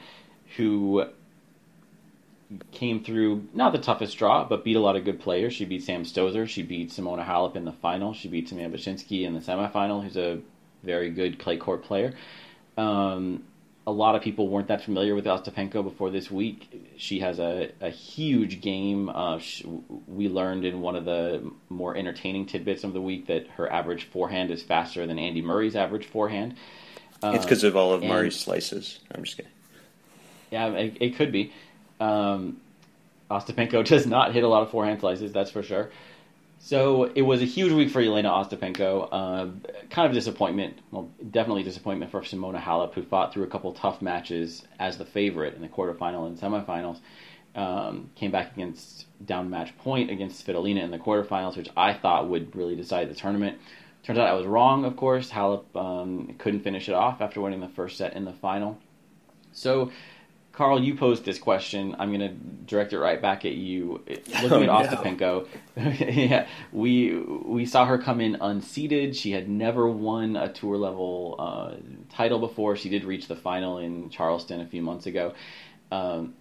[0.55, 1.05] who
[2.71, 5.53] came through not the toughest draw, but beat a lot of good players.
[5.53, 9.23] She beat Sam Stosur, she beat Simona Halep in the final, she beat Tamara Bacsinszky
[9.23, 10.39] in the semifinal, who's a
[10.83, 12.13] very good clay court player.
[12.77, 13.43] Um,
[13.87, 16.91] a lot of people weren't that familiar with Ostapenko before this week.
[16.97, 19.07] She has a, a huge game.
[19.07, 19.65] Uh, she,
[20.07, 24.03] we learned in one of the more entertaining tidbits of the week that her average
[24.03, 26.55] forehand is faster than Andy Murray's average forehand.
[27.23, 28.99] Uh, it's because of all of Murray's slices.
[29.15, 29.51] I'm just kidding.
[30.51, 31.53] Yeah, it, it could be.
[32.01, 32.57] Um,
[33.31, 35.91] Ostapenko does not hit a lot of forehand slices, that's for sure.
[36.67, 39.07] So it was a huge week for Elena Ostapenko.
[39.09, 39.47] Uh,
[39.89, 40.77] kind of disappointment.
[40.91, 45.05] Well, definitely disappointment for Simona Halep, who fought through a couple tough matches as the
[45.05, 46.99] favorite in the quarterfinal and semifinals.
[47.55, 52.27] Um, came back against down match point against Svitolina in the quarterfinals, which I thought
[52.27, 53.59] would really decide the tournament.
[54.03, 55.31] Turns out I was wrong, of course.
[55.31, 58.77] Halep um, couldn't finish it off after winning the first set in the final.
[59.53, 59.89] So
[60.57, 61.95] Carl, you posed this question.
[61.99, 62.29] I'm going to
[62.65, 64.03] direct it right back at you.
[64.41, 65.91] Looking oh, at Ostapenko, no.
[65.99, 69.15] yeah, we we saw her come in unseeded.
[69.15, 71.75] She had never won a tour level uh,
[72.11, 72.75] title before.
[72.75, 75.35] She did reach the final in Charleston a few months ago.
[75.91, 76.33] Um,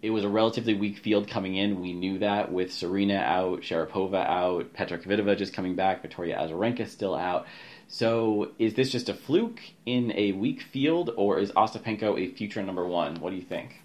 [0.00, 1.82] it was a relatively weak field coming in.
[1.82, 6.88] We knew that with Serena out, Sharapova out, Petra Kvitova just coming back, Victoria Azarenka
[6.88, 7.46] still out.
[7.88, 12.62] So is this just a fluke in a weak field, or is Ostapenko a future
[12.62, 13.16] number one?
[13.16, 13.80] What do you think?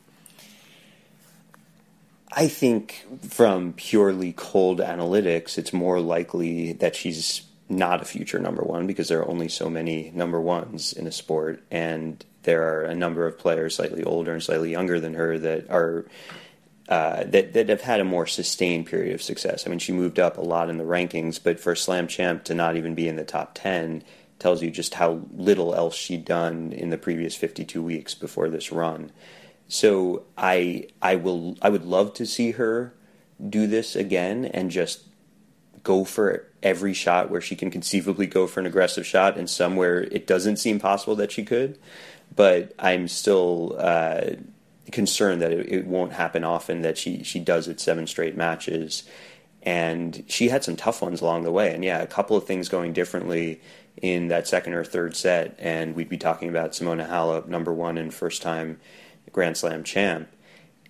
[2.32, 8.64] I think from purely cold analytics, it's more likely that she's not a future number
[8.64, 12.84] one because there are only so many number ones in a sport, and there are
[12.84, 16.06] a number of players slightly older and slightly younger than her that are
[16.90, 19.66] uh, that that have had a more sustained period of success.
[19.66, 22.56] I mean, she moved up a lot in the rankings, but for Slam Champ to
[22.56, 24.04] not even be in the top ten
[24.40, 28.72] tells you just how little else she'd done in the previous 52 weeks before this
[28.72, 29.12] run.
[29.68, 32.96] So I I will I would love to see her
[33.48, 35.04] do this again and just
[35.84, 40.02] go for every shot where she can conceivably go for an aggressive shot and somewhere
[40.12, 41.78] it doesn't seem possible that she could.
[42.36, 44.32] But I'm still uh,
[44.92, 49.04] concerned that it, it, won't happen often that she, she does it seven straight matches.
[49.64, 51.74] And she had some tough ones along the way.
[51.74, 53.62] And yeah, a couple of things going differently
[54.02, 55.56] in that second or third set.
[55.60, 58.80] And we'd be talking about Simona Halep, number one and first time
[59.32, 60.30] Grand Slam champ.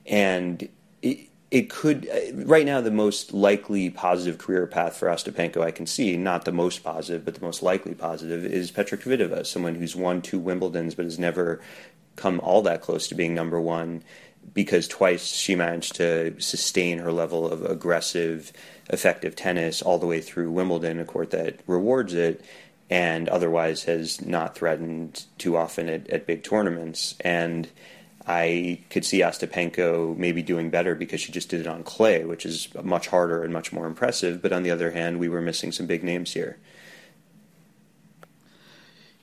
[0.05, 0.69] And
[1.01, 5.71] it, it could uh, right now the most likely positive career path for Ostapenko I
[5.71, 9.75] can see, not the most positive, but the most likely positive is Petra Kvitova, someone
[9.75, 11.59] who's won two Wimbledons but has never
[12.15, 14.03] come all that close to being number one
[14.53, 18.51] because twice she managed to sustain her level of aggressive,
[18.89, 22.43] effective tennis all the way through Wimbledon, a court that rewards it,
[22.89, 27.15] and otherwise has not threatened too often at, at big tournaments.
[27.21, 27.69] And
[28.25, 32.45] I could see Ostapenko maybe doing better because she just did it on clay, which
[32.45, 34.41] is much harder and much more impressive.
[34.41, 36.57] But on the other hand, we were missing some big names here.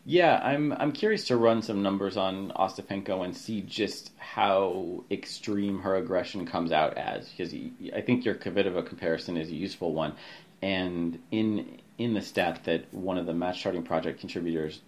[0.09, 5.81] Yeah, I'm I'm curious to run some numbers on Ostapenko and see just how extreme
[5.81, 7.53] her aggression comes out as because
[7.93, 10.15] I think your Kvitova comparison is a useful one,
[10.63, 14.81] and in in the stat that one of the match charting project contributors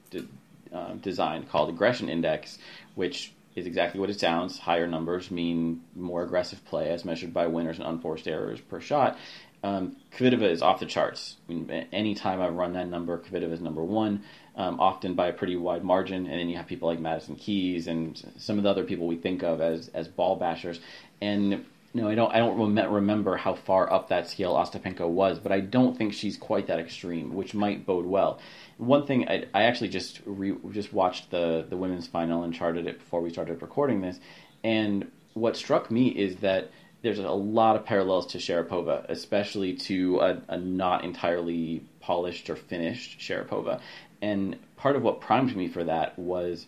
[0.72, 2.58] uh, designed called Aggression Index,
[2.94, 4.60] which is exactly what it sounds.
[4.60, 9.18] Higher numbers mean more aggressive play as measured by winners and unforced errors per shot.
[9.62, 11.36] Um, Kvitova is off the charts.
[11.48, 14.22] I mean, anytime I run that number, Kvitova is number one,
[14.56, 16.26] um, often by a pretty wide margin.
[16.26, 19.16] And then you have people like Madison Keys and some of the other people we
[19.16, 20.78] think of as as ball bashers.
[21.20, 22.32] And no, I don't.
[22.34, 26.12] I don't rem- remember how far up that scale Ostapenko was, but I don't think
[26.12, 28.40] she's quite that extreme, which might bode well.
[28.76, 32.86] One thing I, I actually just re, just watched the the women's final and charted
[32.86, 34.20] it before we started recording this,
[34.62, 36.70] and what struck me is that
[37.16, 42.56] there's a lot of parallels to Sharapova, especially to a, a not entirely polished or
[42.56, 43.80] finished Sharapova,
[44.20, 46.66] and part of what primed me for that was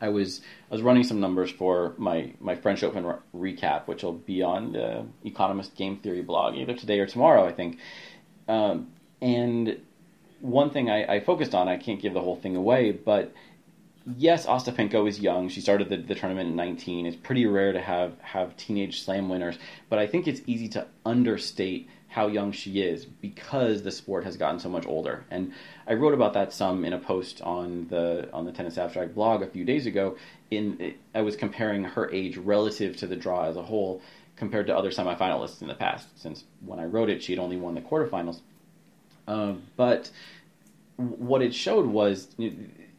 [0.00, 0.40] I was
[0.70, 4.42] I was running some numbers for my my French Open re- recap, which will be
[4.42, 7.78] on the Economist Game Theory blog either today or tomorrow, I think.
[8.48, 8.88] Um,
[9.20, 9.80] and
[10.40, 13.34] one thing I, I, focused on, I can't give the whole thing away, but
[14.16, 15.48] yes, Ostapenko is young.
[15.48, 17.06] She started the, the tournament at 19.
[17.06, 20.86] It's pretty rare to have have teenage slam winners, but I think it's easy to
[21.04, 25.24] understate how young she is because the sport has gotten so much older.
[25.30, 25.52] And
[25.86, 29.42] I wrote about that some in a post on the on the Tennis Abstract blog
[29.42, 30.16] a few days ago.
[30.50, 34.00] In I was comparing her age relative to the draw as a whole
[34.36, 36.08] compared to other semifinalists in the past.
[36.20, 38.40] Since when I wrote it, she had only won the quarterfinals.
[39.26, 40.10] Um, but
[40.96, 42.28] what it showed was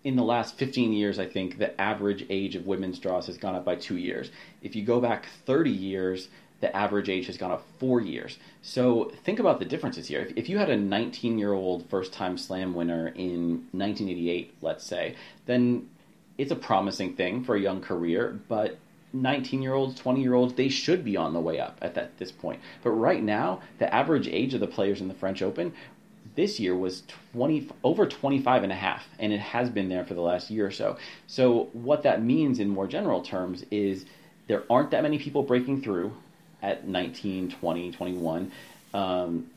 [0.04, 3.56] in the last 15 years, I think the average age of women's draws has gone
[3.56, 4.32] up by two years.
[4.62, 6.30] If you go back 30 years,
[6.62, 8.38] the average age has gone up four years.
[8.62, 10.22] So think about the differences here.
[10.22, 14.86] If, if you had a 19 year old first time slam winner in 1988, let's
[14.86, 15.89] say, then
[16.38, 18.78] it's a promising thing for a young career, but
[19.12, 22.18] 19 year olds, 20 year olds, they should be on the way up at that,
[22.18, 22.62] this point.
[22.84, 25.74] But right now, the average age of the players in the French Open
[26.40, 30.14] this year was 20 over 25 and a half and it has been there for
[30.14, 30.96] the last year or so.
[31.28, 34.06] So what that means in more general terms is
[34.48, 36.16] there aren't that many people breaking through
[36.62, 38.52] at 19, 20, 21.
[38.94, 39.48] Um,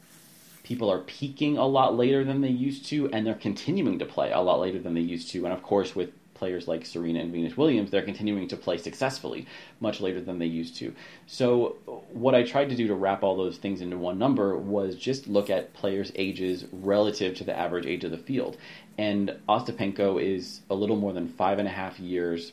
[0.64, 4.32] people are peaking a lot later than they used to, and they're continuing to play
[4.32, 5.44] a lot later than they used to.
[5.44, 6.10] And of course, with
[6.42, 9.46] players like Serena and Venus Williams, they're continuing to play successfully
[9.78, 10.92] much later than they used to.
[11.28, 11.76] So,
[12.10, 15.28] what I tried to do to wrap all those things into one number was just
[15.28, 18.56] look at players' ages relative to the average age of the field.
[18.98, 22.50] And Ostapenko is a little more than five and a half years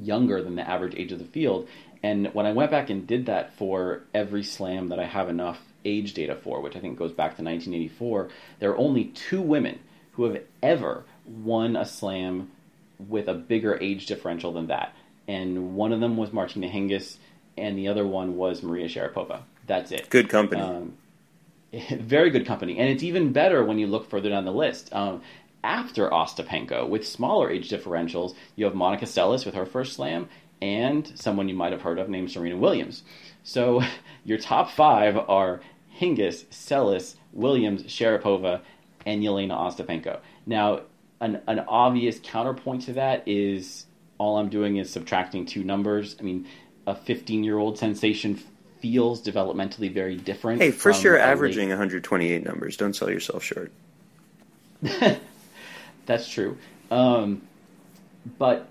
[0.00, 1.66] younger than the average age of the field.
[2.04, 5.58] And when I went back and did that for every slam that I have enough
[5.84, 8.28] age data for, which I think goes back to 1984,
[8.60, 9.80] there are only two women
[10.12, 12.52] who have ever won a slam
[12.98, 14.94] with a bigger age differential than that.
[15.26, 17.16] And one of them was Martina Hingis,
[17.56, 19.42] and the other one was Maria Sharapova.
[19.66, 20.08] That's it.
[20.10, 20.60] Good company.
[20.60, 20.94] Um,
[21.90, 24.92] very good company, and it's even better when you look further down the list.
[24.92, 25.22] Um,
[25.62, 30.28] after Ostapenko, with smaller age differentials, you have Monica Seles with her first slam,
[30.62, 33.02] and someone you might have heard of named Serena Williams.
[33.42, 33.82] So
[34.24, 35.60] your top five are
[36.00, 38.62] Hingis, Seles, Williams, Sharapova,
[39.04, 40.20] and Yelena Ostapenko.
[40.46, 40.82] Now,
[41.20, 43.86] an, an obvious counterpoint to that is
[44.18, 46.16] all I'm doing is subtracting two numbers.
[46.18, 46.46] I mean,
[46.86, 48.40] a 15 year old sensation
[48.80, 50.60] feels developmentally very different.
[50.60, 52.76] Hey, first you're averaging 128 numbers.
[52.76, 53.72] Don't sell yourself short.
[56.06, 56.56] That's true.
[56.90, 57.42] Um,
[58.38, 58.68] but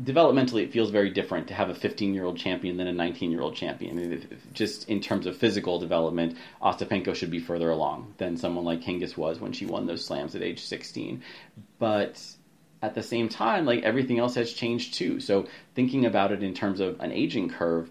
[0.00, 3.30] developmentally, it feels very different to have a 15 year old champion than a 19
[3.30, 4.26] year old champion.
[4.52, 9.16] Just in terms of physical development, Ostapenko should be further along than someone like Hingis
[9.16, 11.22] was when she won those slams at age 16.
[11.78, 12.22] But
[12.80, 15.20] at the same time, like everything else has changed too.
[15.20, 17.90] So thinking about it in terms of an aging curve,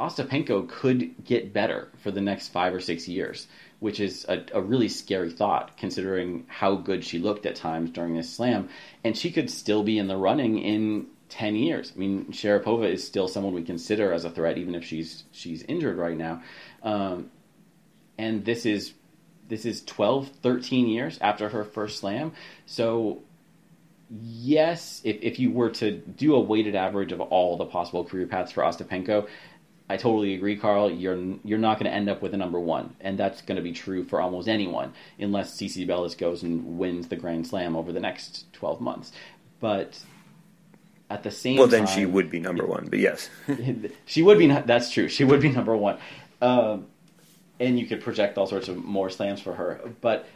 [0.00, 3.46] Ostapenko could get better for the next five or six years,
[3.78, 8.16] which is a, a, really scary thought considering how good she looked at times during
[8.16, 8.68] this slam.
[9.04, 11.92] And she could still be in the running in 10 years.
[11.94, 15.62] I mean, Sharapova is still someone we consider as a threat, even if she's she's
[15.62, 16.42] injured right now.
[16.82, 17.30] Um,
[18.18, 18.92] and this is
[19.48, 22.32] this is 12, 13 years after her first slam.
[22.66, 23.22] So
[24.10, 28.26] yes, if, if you were to do a weighted average of all the possible career
[28.26, 29.26] paths for Ostapenko,
[29.88, 30.90] I totally agree, Carl.
[30.90, 33.62] You're you're not going to end up with a number one, and that's going to
[33.62, 37.90] be true for almost anyone, unless CC Bellis goes and wins the Grand Slam over
[37.90, 39.12] the next twelve months.
[39.60, 39.98] But
[41.12, 42.86] at the same well, then time, she would be number one.
[42.88, 43.28] But yes,
[44.06, 44.46] she would be.
[44.46, 45.08] That's true.
[45.08, 45.98] She would be number one,
[46.40, 46.86] um,
[47.60, 49.80] and you could project all sorts of more slams for her.
[50.00, 50.26] But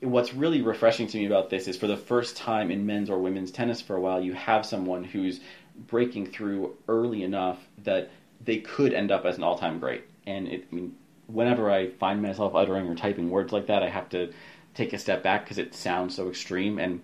[0.00, 3.18] what's really refreshing to me about this is for the first time in men's or
[3.18, 5.40] women's tennis for a while, you have someone who's
[5.88, 8.10] breaking through early enough that
[8.44, 10.04] they could end up as an all-time great.
[10.26, 10.94] And it, I mean,
[11.26, 14.32] whenever I find myself uttering or typing words like that, I have to
[14.74, 16.78] take a step back because it sounds so extreme.
[16.78, 17.02] And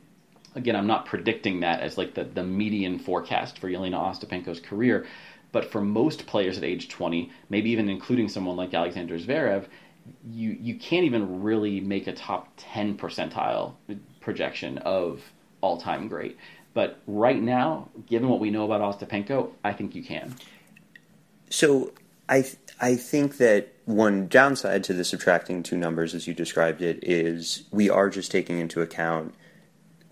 [0.54, 5.06] again, I'm not predicting that as like the, the median forecast for Yelena Ostapenko's career.
[5.52, 9.66] But for most players at age 20, maybe even including someone like Alexander Zverev,
[10.28, 13.74] you you can't even really make a top 10 percentile
[14.20, 15.22] projection of
[15.60, 16.38] all-time great.
[16.72, 20.34] But right now, given what we know about Ostapenko, I think you can.
[21.50, 21.92] So
[22.28, 26.80] I th- I think that one downside to the subtracting two numbers, as you described
[26.80, 29.34] it, is we are just taking into account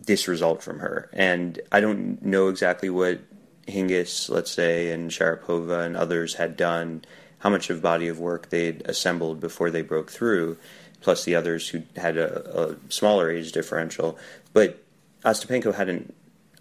[0.08, 3.20] this result from her, and I don't know exactly what
[3.68, 7.04] Hingis, let's say, and Sharapova and others had done
[7.38, 10.56] how much of body of work they'd assembled before they broke through,
[11.00, 14.18] plus the others who had a, a smaller age differential.
[14.52, 14.82] But
[15.24, 16.14] Ostapenko hadn't,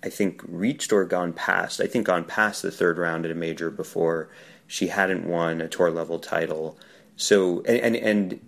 [0.03, 1.81] I think, reached or gone past.
[1.81, 4.29] I think gone past the third round at a major before
[4.67, 6.77] she hadn't won a tour level title.
[7.15, 8.39] So and, and and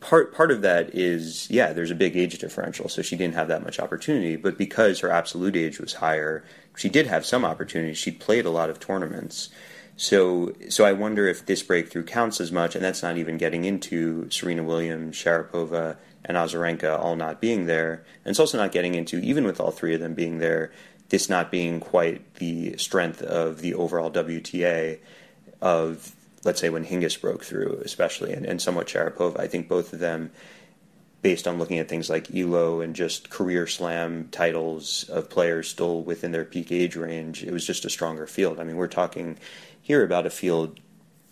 [0.00, 3.48] part part of that is yeah, there's a big age differential, so she didn't have
[3.48, 4.36] that much opportunity.
[4.36, 6.44] But because her absolute age was higher,
[6.76, 7.98] she did have some opportunities.
[7.98, 9.50] She played a lot of tournaments.
[9.96, 13.66] So, so I wonder if this breakthrough counts as much, and that's not even getting
[13.66, 18.02] into Serena Williams, Sharapova, and Azarenka all not being there.
[18.24, 20.72] And it's also not getting into, even with all three of them being there,
[21.10, 25.00] this not being quite the strength of the overall WTA
[25.60, 26.14] of,
[26.44, 29.38] let's say, when Hingis broke through, especially, and, and somewhat Sharapova.
[29.38, 30.30] I think both of them,
[31.22, 36.02] based on looking at things like ELO and just career slam titles of players still
[36.02, 38.58] within their peak age range, it was just a stronger field.
[38.58, 39.38] I mean, we're talking
[39.82, 40.80] here about a field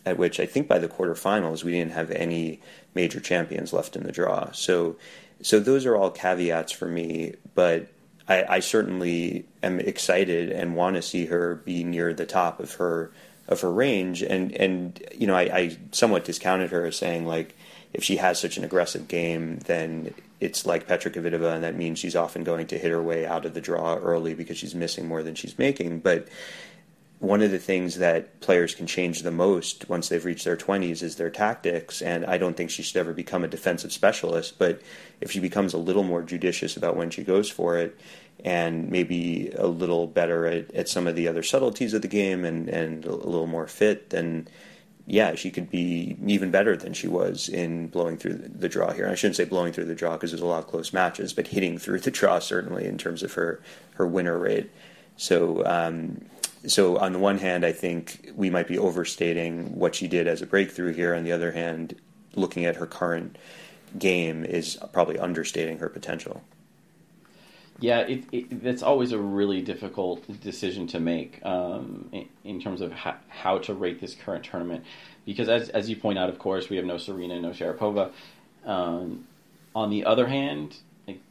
[0.05, 2.61] at which I think by the quarterfinals we didn't have any
[2.95, 4.51] major champions left in the draw.
[4.53, 4.97] So,
[5.43, 7.35] so those are all caveats for me.
[7.55, 7.89] But
[8.29, 12.75] I, I certainly am excited and want to see her be near the top of
[12.75, 13.11] her
[13.49, 14.23] of her range.
[14.23, 17.57] And and you know I, I somewhat discounted her as saying like
[17.93, 21.99] if she has such an aggressive game, then it's like Petra Kvitova, and that means
[21.99, 25.09] she's often going to hit her way out of the draw early because she's missing
[25.09, 26.01] more than she's making.
[26.01, 26.29] But
[27.19, 31.03] one of the things that players can change the most once they've reached their 20s
[31.03, 32.01] is their tactics.
[32.01, 34.81] And I don't think she should ever become a defensive specialist, but
[35.21, 37.99] if she becomes a little more judicious about when she goes for it
[38.45, 42.45] and maybe a little better at, at some of the other subtleties of the game
[42.45, 44.49] and, and a little more fit, then
[45.07, 49.05] yeah, she could be even better than she was in blowing through the draw here.
[49.05, 51.33] And I shouldn't say blowing through the draw because there's a lot of close matches,
[51.33, 53.63] but hitting through the draw certainly in terms of her,
[53.95, 54.71] her winner rate.
[55.17, 56.27] So, um,
[56.67, 60.43] so on the one hand, I think we might be overstating what she did as
[60.43, 61.15] a breakthrough here.
[61.15, 61.97] On the other hand,
[62.35, 63.39] looking at her current
[63.99, 66.43] game is probably understating her potential.
[67.81, 72.81] Yeah, it, it, that's always a really difficult decision to make um, in, in, terms
[72.81, 74.85] of ha- how to rate this current tournament,
[75.25, 78.11] because as as you point out, of course, we have no Serena, no Sharapova.
[78.65, 79.27] Um,
[79.77, 80.77] on the other hand,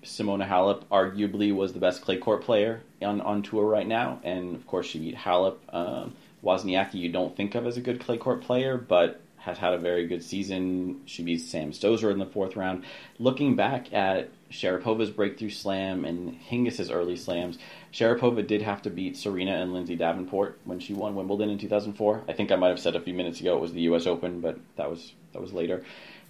[0.04, 4.56] Simona Halep arguably was the best clay court player on, on tour right now, and
[4.56, 5.58] of course she beat Halep.
[5.74, 9.74] Um, Wozniacki, you don't think of as a good clay court player, but has had
[9.74, 11.02] a very good season.
[11.06, 12.84] She beats Sam Stosur in the fourth round.
[13.20, 17.58] Looking back at Sharapova's breakthrough slam and Hingis's early slams,
[17.94, 22.24] Sharapova did have to beat Serena and Lindsay Davenport when she won Wimbledon in 2004.
[22.28, 24.08] I think I might have said a few minutes ago it was the U.S.
[24.08, 25.84] Open, but that was that was later.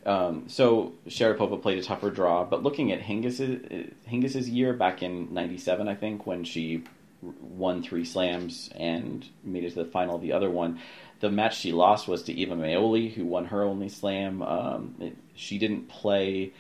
[0.05, 5.34] Um, so Sharapova played a tougher draw, but looking at Hingis's, Hingis's year back in
[5.34, 6.84] '97, I think when she
[7.22, 10.80] won three slams and made it to the final of the other one,
[11.20, 14.41] the match she lost was to Iva Majoli, who won her only slam.
[14.41, 16.53] Um, it, she didn't play.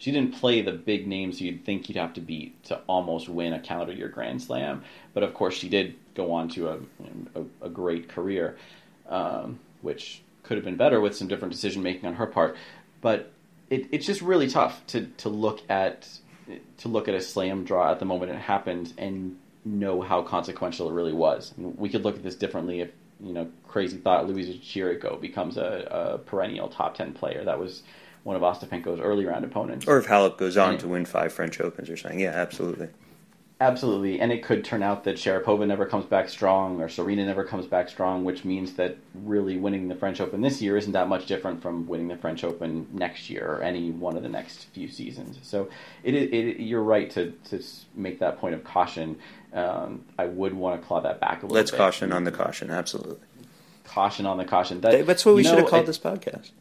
[0.00, 3.52] She didn't play the big names you'd think you'd have to beat to almost win
[3.52, 4.82] a calendar year Grand Slam,
[5.12, 6.78] but of course she did go on to a,
[7.34, 8.56] a, a great career,
[9.10, 12.56] um, which could have been better with some different decision making on her part.
[13.02, 13.30] But
[13.68, 16.08] it, it's just really tough to, to look at
[16.78, 20.88] to look at a slam draw at the moment it happened and know how consequential
[20.88, 21.52] it really was.
[21.56, 22.90] we could look at this differently if
[23.20, 27.44] you know crazy thought Louisa Chirico becomes a, a, perennial top ten player.
[27.44, 27.82] That was
[28.22, 29.86] one of Ostapenko's early round opponents.
[29.86, 32.20] Or if Halep goes on and to win five French Opens or something.
[32.20, 32.88] Yeah, absolutely.
[33.62, 37.44] Absolutely, and it could turn out that Sharapova never comes back strong, or Serena never
[37.44, 41.08] comes back strong, which means that really winning the French Open this year isn't that
[41.08, 44.64] much different from winning the French Open next year or any one of the next
[44.72, 45.38] few seasons.
[45.42, 45.68] So,
[46.02, 47.62] it, it you're right to to
[47.94, 49.18] make that point of caution.
[49.52, 51.48] Um, I would want to claw that back a little.
[51.48, 51.54] Bit.
[51.56, 51.76] Let's bit.
[51.76, 53.26] caution on the caution, absolutely.
[53.84, 54.80] Caution on the caution.
[54.80, 56.52] That, that's what we should know, have called it, this podcast.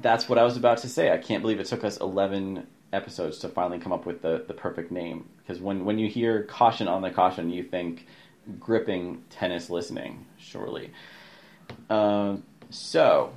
[0.00, 1.12] That's what I was about to say.
[1.12, 4.54] I can't believe it took us 11 episodes to finally come up with the, the
[4.54, 5.28] perfect name.
[5.38, 8.06] Because when, when you hear caution on the caution, you think
[8.60, 10.90] gripping tennis listening, surely.
[11.88, 12.36] Uh,
[12.70, 13.32] so,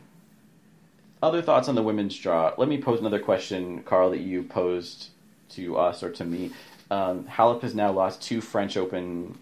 [1.22, 2.54] other thoughts on the women's draw?
[2.58, 5.10] Let me pose another question, Carl, that you posed
[5.52, 6.52] to us or to me.
[6.92, 9.38] Um, Halep has now lost two French Open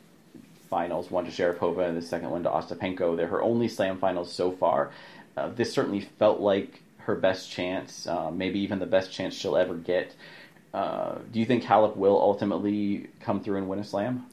[0.70, 3.16] finals, one to Sharapova and the second one to Ostapenko.
[3.16, 4.92] They're her only slam finals so far.
[5.36, 9.56] Uh, this certainly felt like her best chance, uh, maybe even the best chance she'll
[9.56, 10.14] ever get.
[10.74, 14.26] Uh, do you think Halep will ultimately come through and win a slam?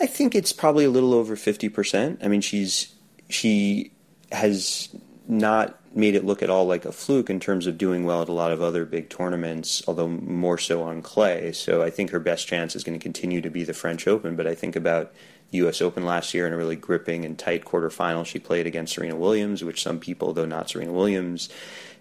[0.00, 2.20] I think it's probably a little over fifty percent.
[2.24, 2.94] I mean, she's
[3.28, 3.92] she
[4.32, 4.88] has
[5.28, 8.28] not made it look at all like a fluke in terms of doing well at
[8.28, 11.52] a lot of other big tournaments, although more so on clay.
[11.52, 14.34] So I think her best chance is going to continue to be the French Open.
[14.34, 15.12] But I think about
[15.52, 15.82] U.S.
[15.82, 18.24] Open last year in a really gripping and tight quarterfinal.
[18.24, 21.48] She played against Serena Williams, which some people, though not Serena Williams,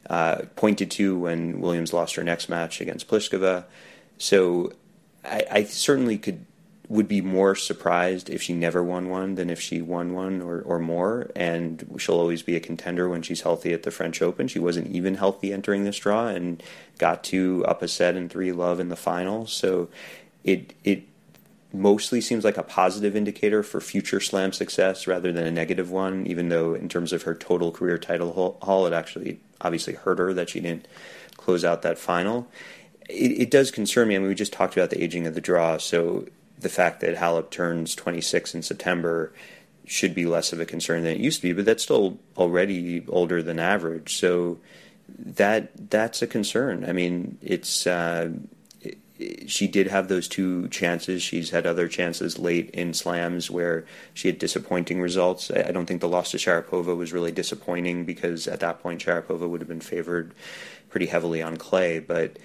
[0.09, 3.65] uh, pointed to when Williams lost her next match against Pliskova.
[4.17, 4.73] So
[5.23, 6.45] I, I, certainly could
[6.89, 10.61] would be more surprised if she never won one than if she won one or,
[10.61, 11.29] or more.
[11.35, 14.47] And she'll always be a contender when she's healthy at the French Open.
[14.47, 16.61] She wasn't even healthy entering this draw and
[16.97, 19.45] got to up a set and three love in the final.
[19.45, 19.89] So
[20.43, 21.03] it it
[21.71, 26.25] mostly seems like a positive indicator for future slam success rather than a negative one,
[26.25, 30.33] even though in terms of her total career title haul, it actually obviously hurt her
[30.33, 30.87] that she didn't
[31.37, 32.47] close out that final.
[33.07, 34.15] It, it, does concern me.
[34.15, 37.15] I mean, we just talked about the aging of the draw, so the fact that
[37.15, 39.31] Halep turns 26 in September
[39.85, 43.03] should be less of a concern than it used to be, but that's still already
[43.07, 44.17] older than average.
[44.17, 44.59] So
[45.17, 46.85] that that's a concern.
[46.85, 48.29] I mean, it's uh,
[49.47, 51.21] she did have those two chances.
[51.21, 55.51] She's had other chances late in slams where she had disappointing results.
[55.51, 59.49] I don't think the loss to Sharapova was really disappointing because at that point Sharapova
[59.49, 60.33] would have been favored
[60.89, 62.37] pretty heavily on clay, but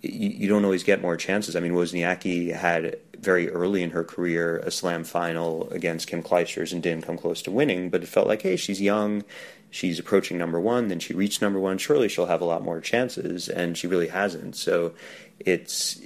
[0.00, 1.54] you, you don't always get more chances.
[1.54, 6.72] I mean, Wozniacki had very early in her career a slam final against Kim Clijsters
[6.72, 9.24] and didn't come close to winning, but it felt like, hey, she's young,
[9.70, 12.80] she's approaching number one, then she reached number one, surely she'll have a lot more
[12.80, 14.56] chances, and she really hasn't.
[14.56, 14.94] So
[15.40, 16.00] it's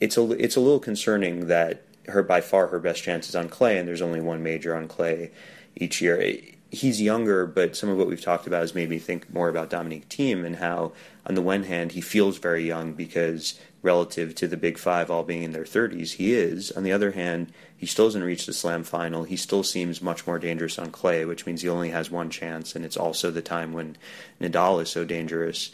[0.00, 3.48] it's a it's a little concerning that her by far her best chance is on
[3.48, 5.30] clay, and there's only one major on clay
[5.76, 6.36] each year.
[6.72, 9.70] He's younger, but some of what we've talked about has made me think more about
[9.70, 10.92] Dominic Thiem and how,
[11.26, 15.24] on the one hand, he feels very young because relative to the big five all
[15.24, 16.70] being in their 30s, he is.
[16.72, 19.24] On the other hand, he still hasn't reached the slam final.
[19.24, 22.76] He still seems much more dangerous on clay, which means he only has one chance,
[22.76, 23.96] and it's also the time when
[24.40, 25.72] Nadal is so dangerous.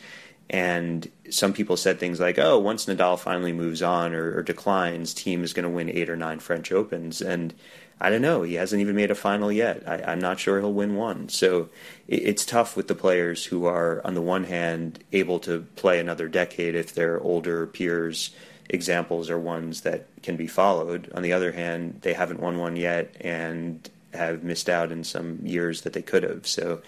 [0.49, 5.14] And some people said things like, "Oh, once Nadal finally moves on or, or declines,
[5.14, 7.53] Thiem is going to win eight or nine French Opens." And
[8.01, 8.42] I don't know.
[8.42, 9.82] He hasn't even made a final yet.
[9.86, 11.28] I, am not sure he'll win one.
[11.28, 11.70] So
[12.07, 15.99] it, it's tough with the players who are, on the one hand, able to play
[15.99, 18.30] another decade if their older peers
[18.68, 21.11] examples are ones that can be followed.
[21.14, 25.38] On the other hand, they haven't won one yet and have missed out in some
[25.42, 26.47] years that they could have.
[26.47, 26.82] So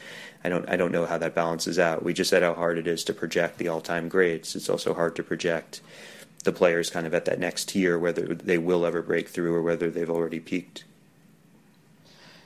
[0.45, 2.05] I don't I don't know how that balances out.
[2.05, 4.55] We just said how hard it is to project the all time greats.
[4.55, 5.81] It's also hard to project
[6.45, 9.63] the players kind of at that next tier whether they will ever break through or
[9.63, 10.85] whether they've already peaked.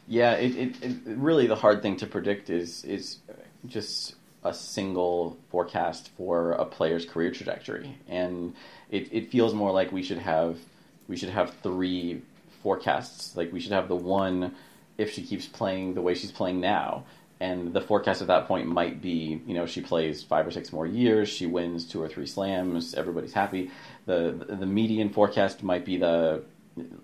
[0.08, 3.18] Yeah, it, it, it really the hard thing to predict is is
[3.66, 4.14] just
[4.44, 8.54] a single forecast for a player's career trajectory, and
[8.90, 10.58] it, it feels more like we should have
[11.08, 12.22] we should have three
[12.62, 13.36] forecasts.
[13.36, 14.54] Like we should have the one
[14.98, 17.04] if she keeps playing the way she's playing now,
[17.42, 20.72] and the forecast at that point might be you know she plays five or six
[20.72, 23.70] more years, she wins two or three slams, everybody's happy.
[24.06, 26.44] The the median forecast might be the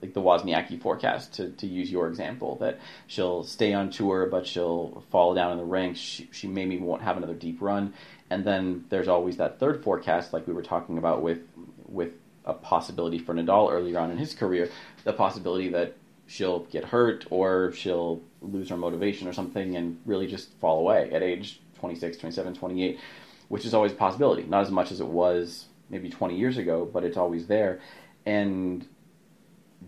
[0.01, 2.79] like the Wozniacki forecast to, to use your example that
[3.09, 7.03] she'll stay on tour but she'll fall down in the ranks she, she maybe won't
[7.03, 7.93] have another deep run
[8.31, 11.41] and then there's always that third forecast like we were talking about with
[11.87, 12.13] with
[12.47, 14.71] a possibility for Nadal earlier on in his career
[15.05, 15.95] the possibility that
[16.29, 21.11] she'll get hurt or she'll lose her motivation or something and really just fall away
[21.11, 23.01] at age 26 27 28
[23.49, 24.43] which is always a possibility.
[24.43, 27.81] Not as much as it was maybe 20 years ago but it's always there.
[28.27, 28.87] And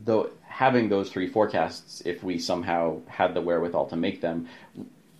[0.04, 4.48] though having those three forecasts, if we somehow had the wherewithal to make them,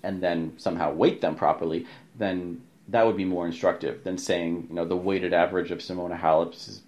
[0.02, 4.74] and then somehow weight them properly, then that would be more instructive than saying, you
[4.74, 6.80] know, the weighted average of Simona Halep's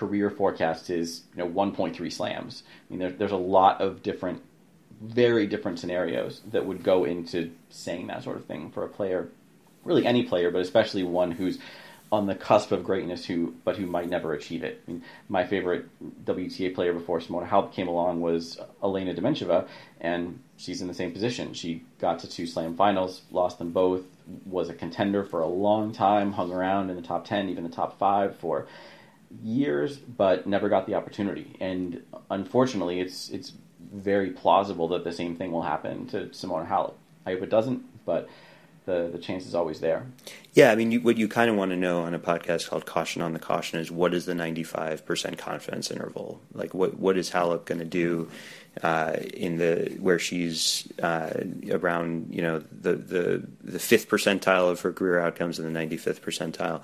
[0.00, 2.62] career forecast is, you know, 1.3 slams.
[2.64, 4.42] I mean, there, there's a lot of different,
[5.02, 9.28] very different scenarios that would go into saying that sort of thing for a player,
[9.84, 11.58] really any player, but especially one who's
[12.10, 14.82] on the cusp of greatness who but who might never achieve it.
[14.88, 15.84] I mean, my favorite
[16.24, 19.68] WTA player before Simona Halep came along was Elena Dementieva,
[20.00, 21.52] and she's in the same position.
[21.52, 24.02] She got to two Slam finals, lost them both,
[24.46, 27.70] was a contender for a long time, hung around in the top ten, even the
[27.70, 28.66] top five for
[29.42, 31.56] years, but never got the opportunity.
[31.60, 33.52] And unfortunately, it's it's
[33.92, 36.94] very plausible that the same thing will happen to Simona Halep.
[37.26, 38.28] I hope it doesn't, but
[38.86, 40.06] the the chance is always there.
[40.52, 42.86] Yeah, I mean, you, what you kind of want to know on a podcast called
[42.86, 46.40] "Caution on the Caution" is what is the ninety five percent confidence interval?
[46.52, 48.28] Like, what what is Halep going to do
[48.82, 54.80] uh, in the where she's uh, around you know the the the fifth percentile of
[54.80, 56.82] her career outcomes and the ninety fifth percentile?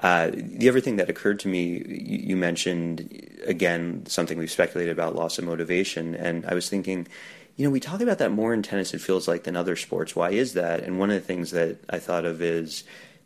[0.00, 4.92] Uh, the other thing that occurred to me, you, you mentioned again something we've speculated
[4.92, 7.08] about loss of motivation, and I was thinking
[7.58, 10.14] you know, we talk about that more in tennis, it feels like, than other sports.
[10.14, 10.84] Why is that?
[10.84, 12.84] And one of the things that I thought of is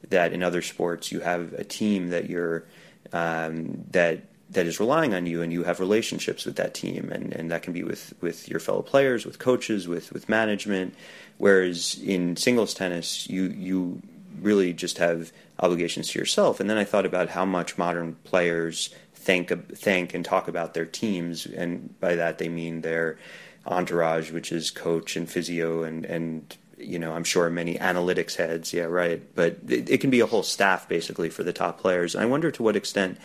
[0.08, 2.64] that in other sports, you have a team that you're,
[3.12, 7.34] um, that, that is relying on you and you have relationships with that team and,
[7.34, 10.94] and that can be with, with your fellow players, with coaches, with, with management.
[11.36, 14.00] Whereas in singles tennis, you, you
[14.40, 15.30] really just have
[15.60, 16.58] obligations to yourself.
[16.58, 20.86] And then I thought about how much modern players thank, thank and talk about their
[20.86, 21.44] teams.
[21.44, 23.18] And by that, they mean their,
[23.66, 28.72] entourage, which is coach and physio and and you know I'm sure many analytics heads.
[28.72, 29.22] Yeah, right.
[29.34, 32.16] But it, it can be a whole staff basically for the top players.
[32.16, 33.18] I wonder to what extent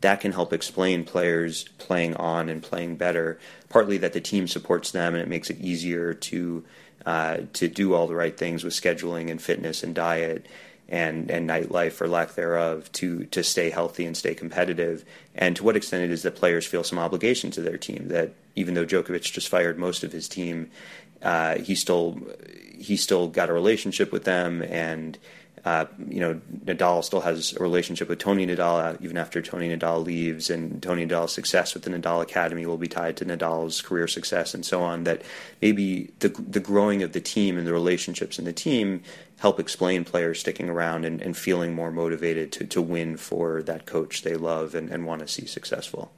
[0.00, 3.38] that can help explain players playing on and playing better.
[3.68, 6.64] Partly that the team supports them and it makes it easier to
[7.06, 10.46] uh, to do all the right things with scheduling and fitness and diet
[10.88, 15.64] and and nightlife or lack thereof to to stay healthy and stay competitive and to
[15.64, 18.86] what extent it is that players feel some obligation to their team that even though
[18.86, 20.70] Djokovic just fired most of his team
[21.22, 22.18] uh, he still
[22.78, 25.18] he still got a relationship with them and
[25.64, 30.04] uh, you know, Nadal still has a relationship with Tony Nadal even after Tony Nadal
[30.04, 34.06] leaves, and Tony Nadal's success with the Nadal Academy will be tied to Nadal's career
[34.06, 35.04] success and so on.
[35.04, 35.22] That
[35.62, 39.02] maybe the the growing of the team and the relationships in the team
[39.38, 43.86] help explain players sticking around and, and feeling more motivated to, to win for that
[43.86, 46.12] coach they love and, and want to see successful.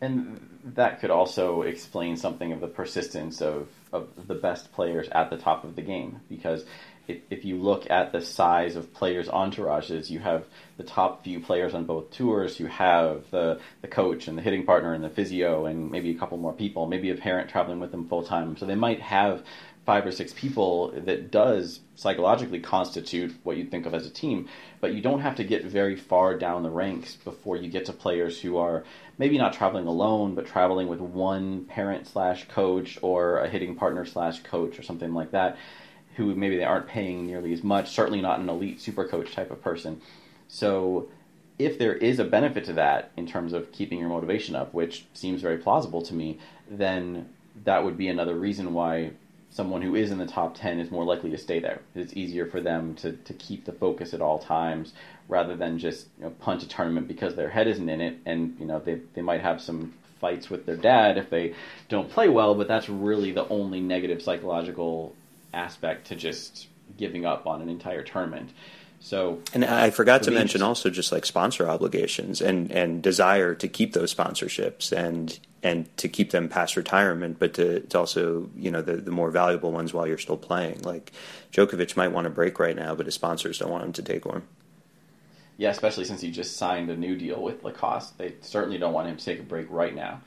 [0.00, 5.30] And that could also explain something of the persistence of, of the best players at
[5.30, 6.64] the top of the game because
[7.08, 10.44] if, if you look at the size of players' entourages, you have
[10.76, 12.60] the top few players on both tours.
[12.60, 16.18] You have the the coach and the hitting partner and the physio and maybe a
[16.18, 18.56] couple more people, maybe a parent traveling with them full time.
[18.56, 19.42] So they might have
[19.88, 24.46] five or six people that does psychologically constitute what you think of as a team.
[24.82, 27.94] But you don't have to get very far down the ranks before you get to
[27.94, 28.84] players who are
[29.16, 34.04] maybe not traveling alone, but traveling with one parent slash coach or a hitting partner
[34.04, 35.56] slash coach or something like that
[36.16, 39.50] who maybe they aren't paying nearly as much, certainly not an elite super coach type
[39.50, 40.02] of person.
[40.48, 41.08] So
[41.58, 45.06] if there is a benefit to that in terms of keeping your motivation up, which
[45.14, 46.38] seems very plausible to me,
[46.70, 47.30] then
[47.64, 49.12] that would be another reason why
[49.50, 51.80] someone who is in the top 10 is more likely to stay there.
[51.94, 54.92] It's easier for them to, to keep the focus at all times
[55.28, 58.18] rather than just you know, punt a tournament because their head isn't in it.
[58.26, 61.54] And, you know, they, they might have some fights with their dad if they
[61.88, 65.14] don't play well, but that's really the only negative psychological
[65.54, 68.50] aspect to just giving up on an entire tournament.
[69.00, 73.68] So, and I forgot to mention also just like sponsor obligations and and desire to
[73.68, 78.70] keep those sponsorships and and to keep them past retirement, but to, to also you
[78.70, 80.82] know the the more valuable ones while you're still playing.
[80.82, 81.12] Like
[81.52, 84.26] Djokovic might want a break right now, but his sponsors don't want him to take
[84.26, 84.42] one.
[85.56, 88.18] Yeah, especially since he just signed a new deal with Lacoste.
[88.18, 90.20] They certainly don't want him to take a break right now.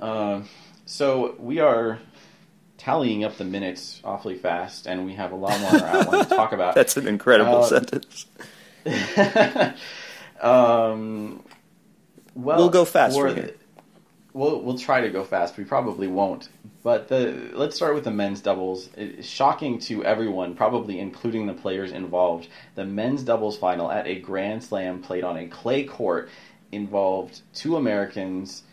[0.00, 0.42] Uh,
[0.86, 1.98] so we are
[2.78, 6.24] tallying up the minutes awfully fast, and we have a lot more on our outline
[6.24, 6.74] to talk about.
[6.74, 8.26] That's an incredible uh, sentence.
[10.40, 11.42] um,
[12.34, 13.16] well, we'll go fast.
[13.16, 13.54] for The,
[14.32, 15.56] we'll we'll try to go fast.
[15.56, 16.48] We probably won't.
[16.82, 18.90] But the let's start with the men's doubles.
[18.96, 22.48] It's shocking to everyone, probably including the players involved.
[22.74, 26.28] The men's doubles final at a Grand Slam played on a clay court
[26.72, 28.64] involved two Americans,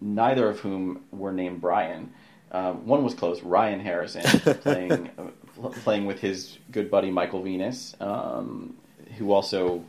[0.00, 2.14] neither of whom were named Brian.
[2.50, 4.22] Um, one was close, Ryan Harrison,
[4.60, 8.76] playing uh, playing with his good buddy Michael Venus, um,
[9.16, 9.84] who also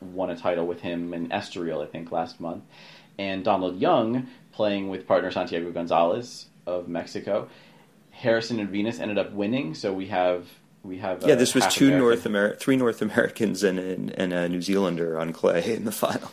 [0.00, 2.64] won a title with him in Estoril, I think, last month,
[3.18, 7.48] and Donald Young playing with partner Santiago Gonzalez of Mexico.
[8.10, 10.46] Harrison and Venus ended up winning, so we have
[10.82, 11.34] we have yeah.
[11.34, 12.04] This was two American.
[12.04, 15.92] North Amer- three North Americans and, and, and a New Zealander on clay in the
[15.92, 16.30] final.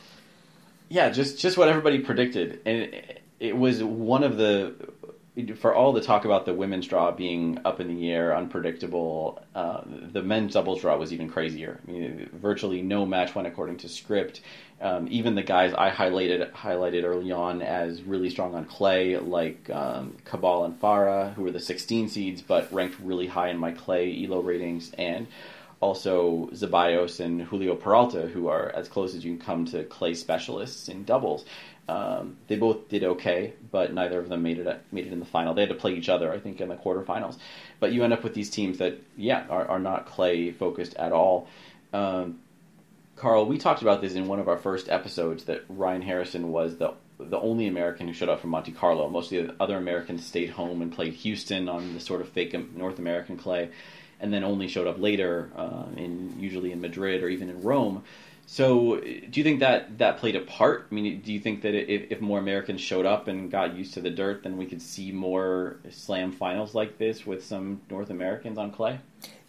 [0.90, 4.74] Yeah, just just what everybody predicted, and it, it was one of the
[5.56, 9.82] for all the talk about the women's draw being up in the air, unpredictable, uh,
[9.86, 11.80] the men's doubles draw was even crazier.
[11.88, 14.42] I mean, virtually no match went according to script.
[14.80, 19.70] Um, even the guys I highlighted highlighted early on as really strong on clay, like
[19.70, 23.72] um, Cabal and Farah, who were the 16 seeds, but ranked really high in my
[23.72, 25.28] clay Elo ratings, and
[25.80, 30.14] also Zeballos and Julio Peralta, who are as close as you can come to clay
[30.14, 31.46] specialists in doubles.
[31.90, 35.26] Um, they both did okay, but neither of them made it made it in the
[35.26, 35.54] final.
[35.54, 37.38] They had to play each other, I think, in the quarterfinals.
[37.80, 41.14] But you end up with these teams that, yeah, are, are not clay focused at
[41.14, 41.48] all.
[41.94, 42.40] Um,
[43.16, 46.78] Carl, we talked about this in one of our first episodes that Ryan Harrison was
[46.78, 49.10] the the only American who showed up from Monte Carlo.
[49.10, 52.56] Most of the other Americans stayed home and played Houston on the sort of fake
[52.76, 53.70] North American clay,
[54.20, 58.04] and then only showed up later uh, in usually in Madrid or even in Rome.
[58.50, 60.88] So, do you think that that played a part?
[60.90, 63.94] I mean, do you think that if, if more Americans showed up and got used
[63.96, 68.10] to the dirt, then we could see more slam finals like this with some North
[68.10, 69.00] Americans on clay?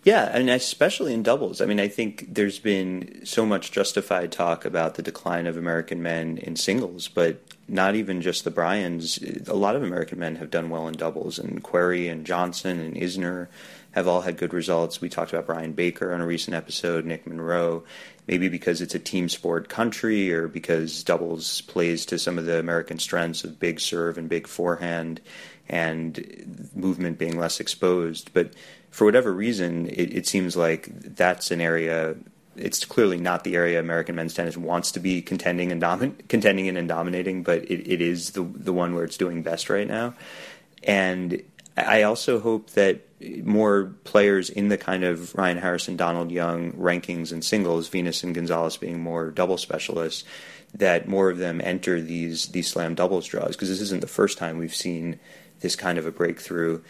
[0.02, 1.60] Yeah, and especially in doubles.
[1.60, 6.02] I mean, I think there's been so much justified talk about the decline of American
[6.02, 9.18] men in singles, but not even just the Bryans.
[9.46, 12.96] A lot of American men have done well in doubles, and Querrey and Johnson and
[12.96, 13.48] Isner
[13.92, 15.00] have all had good results.
[15.00, 17.84] We talked about Brian Baker on a recent episode, Nick Monroe
[18.28, 22.58] maybe because it's a team sport country or because doubles plays to some of the
[22.58, 25.20] American strengths of big serve and big forehand
[25.68, 28.30] and movement being less exposed.
[28.34, 28.52] But
[28.90, 32.16] for whatever reason, it, it seems like that's an area.
[32.54, 36.66] It's clearly not the area American men's tennis wants to be contending and domin- contending
[36.66, 39.88] in and dominating, but it, it is the the one where it's doing best right
[39.88, 40.14] now.
[40.82, 41.42] And
[41.76, 47.32] I also hope that more players in the kind of Ryan Harrison, Donald Young rankings
[47.32, 50.24] and singles, Venus and Gonzalez being more double specialists,
[50.74, 53.56] that more of them enter these these slam doubles draws.
[53.56, 55.18] Because this isn't the first time we've seen
[55.60, 56.80] this kind of a breakthrough,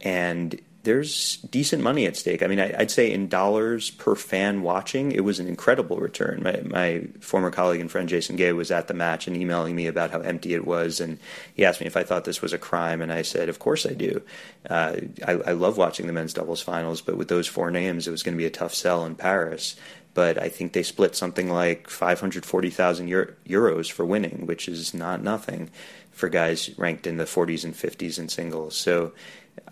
[0.00, 2.42] and there's decent money at stake.
[2.42, 6.42] I mean, I, would say in dollars per fan watching, it was an incredible return.
[6.42, 9.86] My, my, former colleague and friend Jason Gay was at the match and emailing me
[9.86, 11.18] about how empty it was, and
[11.52, 13.84] he asked me if I thought this was a crime, and I said, of course
[13.84, 14.22] I do.
[14.68, 18.10] Uh, I, I love watching the men's doubles finals, but with those four names, it
[18.10, 19.76] was going to be a tough sell in Paris
[20.14, 25.70] but I think they split something like 540,000 euros for winning, which is not nothing
[26.10, 28.76] for guys ranked in the 40s and 50s in singles.
[28.76, 29.12] So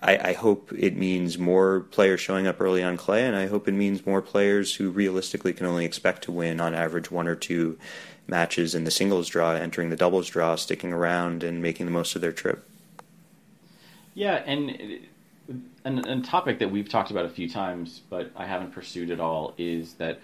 [0.02, 3.68] I, I, hope it means more players showing up early on clay, and I hope
[3.68, 7.34] it means more players who realistically can only expect to win on average one or
[7.34, 7.78] two
[8.26, 12.14] matches in the singles draw, entering the doubles draw, sticking around, and making the most
[12.14, 12.64] of their trip.
[14.14, 15.06] Yeah, and
[15.84, 19.54] a topic that we've talked about a few times, but I haven't pursued at all,
[19.58, 20.20] is that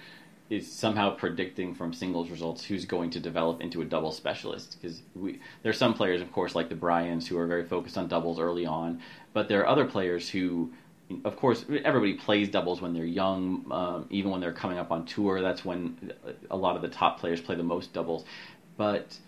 [0.52, 4.76] is somehow predicting from singles results who's going to develop into a double specialist.
[4.80, 8.06] Because we there's some players of course like the Bryans who are very focused on
[8.06, 9.00] doubles early on
[9.32, 10.70] but there are other players who
[11.24, 15.06] of course everybody plays doubles when they're young um, even when they're coming up on
[15.06, 16.12] tour that's when
[16.50, 18.24] a lot of the top players play the most doubles.
[18.76, 19.18] But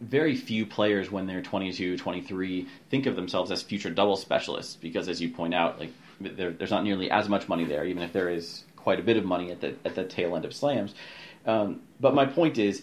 [0.00, 5.08] very few players when they're 22, 23 think of themselves as future double specialists because,
[5.08, 8.12] as you point out, like there, there's not nearly as much money there, even if
[8.12, 10.94] there is quite a bit of money at the at the tail end of slams.
[11.46, 12.82] Um, but my point is,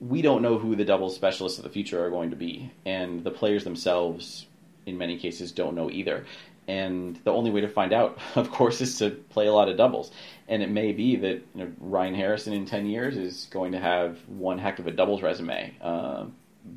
[0.00, 3.24] we don't know who the double specialists of the future are going to be, and
[3.24, 4.46] the players themselves,
[4.86, 6.26] in many cases, don't know either.
[6.66, 9.76] And the only way to find out, of course, is to play a lot of
[9.76, 10.10] doubles.
[10.48, 13.78] And it may be that you know, Ryan Harrison in 10 years is going to
[13.78, 15.74] have one heck of a doubles resume.
[15.80, 16.26] Uh,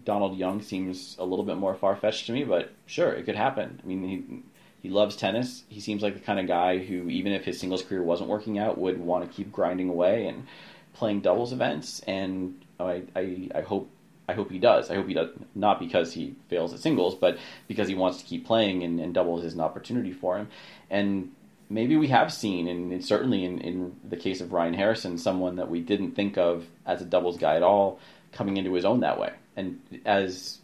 [0.05, 3.35] Donald Young seems a little bit more far fetched to me, but sure, it could
[3.35, 3.81] happen.
[3.83, 4.43] I mean,
[4.81, 5.63] he, loves tennis.
[5.69, 8.59] He seems like the kind of guy who, even if his singles career wasn't working
[8.59, 10.47] out, would want to keep grinding away and
[10.93, 12.01] playing doubles events.
[12.07, 13.89] And I, I, I hope
[14.29, 14.89] I hope he does.
[14.89, 18.25] I hope he does not because he fails at singles, but because he wants to
[18.25, 20.47] keep playing and, and doubles is an opportunity for him.
[20.89, 21.33] And
[21.69, 25.69] maybe we have seen, and certainly in, in the case of Ryan Harrison, someone that
[25.69, 27.99] we didn't think of as a doubles guy at all
[28.31, 29.33] coming into his own that way.
[29.57, 30.59] And as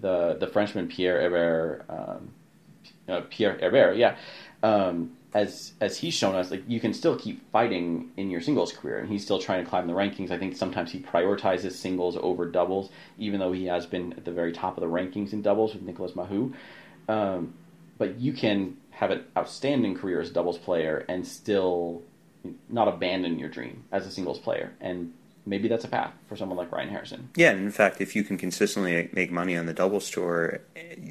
[0.00, 2.33] the the Frenchman Pierre Herbert, um,
[3.08, 4.16] uh, Pierre Herbert, yeah,
[4.62, 8.72] um, as as he's shown us, like you can still keep fighting in your singles
[8.72, 10.30] career, and he's still trying to climb the rankings.
[10.30, 14.32] I think sometimes he prioritizes singles over doubles, even though he has been at the
[14.32, 16.54] very top of the rankings in doubles with Nicolas Mahut.
[17.08, 17.54] Um,
[17.98, 22.02] but you can have an outstanding career as a doubles player and still
[22.68, 24.72] not abandon your dream as a singles player.
[24.80, 25.12] And
[25.46, 27.28] maybe that's a path for someone like Ryan Harrison.
[27.36, 30.60] Yeah, and in fact, if you can consistently make money on the doubles tour,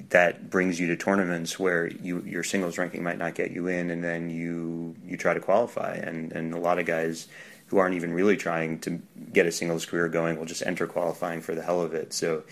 [0.09, 3.89] that brings you to tournaments where you your singles ranking might not get you in,
[3.89, 5.95] and then you you try to qualify.
[5.95, 7.27] And and a lot of guys
[7.67, 11.41] who aren't even really trying to get a singles career going will just enter qualifying
[11.41, 12.13] for the hell of it.
[12.13, 12.43] So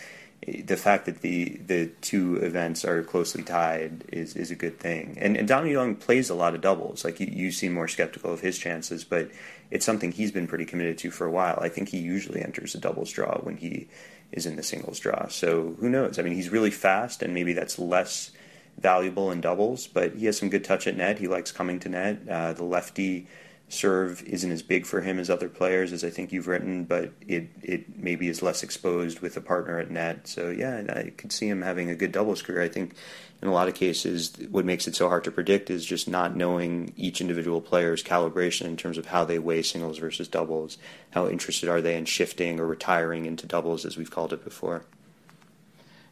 [0.48, 5.18] the fact that the the two events are closely tied is is a good thing.
[5.20, 7.06] And, and Donald Young plays a lot of doubles.
[7.06, 9.30] Like you, you seem more skeptical of his chances, but
[9.70, 11.60] it's something he's been pretty committed to for a while.
[11.62, 13.88] I think he usually enters a doubles draw when he
[14.32, 15.28] is in the singles draw.
[15.28, 16.18] So who knows?
[16.18, 18.32] I mean, he's really fast, and maybe that's less
[18.78, 21.20] valuable in doubles, but he has some good touch at net.
[21.20, 22.20] He likes coming to net.
[22.28, 23.28] Uh, the lefty
[23.72, 27.12] serve isn't as big for him as other players, as I think you've written, but
[27.26, 30.28] it, it maybe is less exposed with a partner at net.
[30.28, 32.62] So, yeah, I could see him having a good doubles career.
[32.62, 32.96] I think
[33.42, 36.36] in a lot of cases, what makes it so hard to predict is just not
[36.36, 40.78] knowing each individual player's calibration in terms of how they weigh singles versus doubles.
[41.12, 44.86] How interested are they in shifting or retiring into doubles, as we've called it before.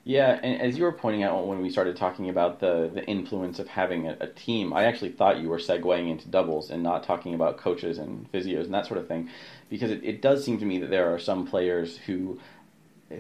[0.06, 3.60] Yeah, and as you were pointing out when we started talking about the, the influence
[3.60, 7.04] of having a, a, team, I actually thought you were segueing into doubles and not
[7.04, 9.30] talking about coaches and physios and that sort of thing,
[9.70, 12.40] because it, it does seem to me that there are some players who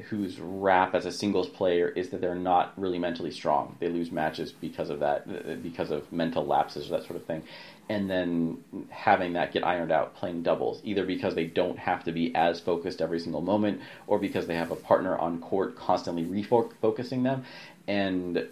[0.10, 3.76] whose rap as a singles player is that they're not really mentally strong.
[3.80, 7.44] They lose matches because of that, because of mental lapses or that sort of thing
[7.90, 12.12] and then having that get ironed out playing doubles, either because they don't have to
[12.12, 16.24] be as focused every single moment, or because they have a partner on court constantly
[16.24, 17.44] refocusing them.
[17.88, 18.48] And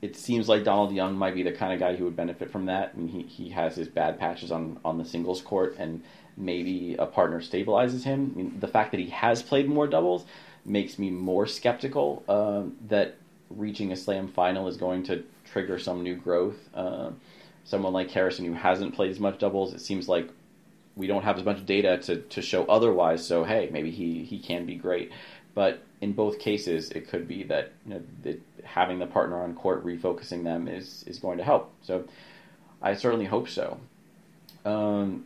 [0.00, 2.64] it seems like Donald Young might be the kind of guy who would benefit from
[2.66, 2.92] that.
[2.94, 6.02] I mean, he, he has his bad patches on, on the singles court, and
[6.38, 8.32] maybe a partner stabilizes him.
[8.34, 10.24] I mean, the fact that he has played more doubles
[10.68, 13.16] makes me more skeptical uh, that
[13.50, 16.56] reaching a slam final is going to trigger some new growth.
[16.74, 17.10] Uh,
[17.64, 20.28] someone like Harrison who hasn't played as much doubles, it seems like
[20.96, 23.26] we don't have as much data to, to show otherwise.
[23.26, 25.12] So hey, maybe he, he can be great.
[25.54, 29.84] But in both cases, it could be that, you know, having the partner on court
[29.84, 31.72] refocusing them is is going to help.
[31.82, 32.04] So
[32.80, 33.80] I certainly hope so.
[34.64, 35.24] Um,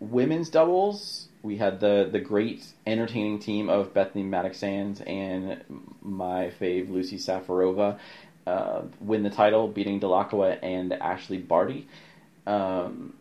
[0.00, 5.62] women's doubles, we had the the great entertaining team of Bethanie Mattek-Sands and
[6.02, 7.98] my fave Lucie Safarova
[8.46, 11.86] uh, win the title, beating Dellacqua and Ashleigh Barty.
[12.46, 13.14] Um,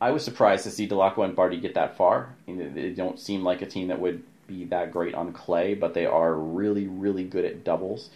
[0.00, 2.34] I was surprised to see Dellacqua and Barty get that far.
[2.46, 6.06] They don't seem like a team that would be that great on clay, but they
[6.06, 8.10] are really, really good at doubles.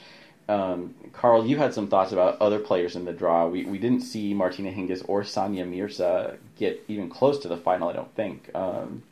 [0.48, 3.48] Um, Carl, you had some thoughts about other players in the draw.
[3.48, 7.88] We, we didn't see Martina Hingis or Sania Mirza get even close to the final.
[7.88, 8.50] I don't think.
[8.54, 9.02] Um,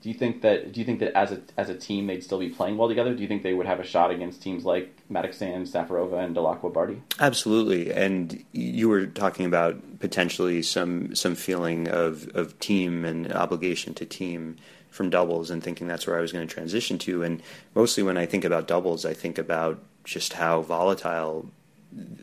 [0.00, 2.38] do you think that do you think that as a as a team they'd still
[2.38, 3.14] be playing well together?
[3.14, 6.72] Do you think they would have a shot against teams like Mattek-Sands, Safarova, and Dellacqua
[6.72, 7.02] Barty?
[7.18, 7.92] Absolutely.
[7.92, 14.06] And you were talking about potentially some some feeling of, of team and obligation to
[14.06, 14.56] team
[14.88, 17.22] from doubles and thinking that's where I was going to transition to.
[17.24, 17.42] And
[17.74, 21.50] mostly when I think about doubles, I think about just how volatile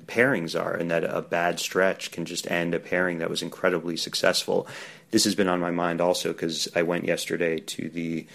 [0.05, 3.97] pairings are and that a bad stretch can just end a pairing that was incredibly
[3.97, 4.67] successful
[5.11, 8.27] this has been on my mind also because I went yesterday to the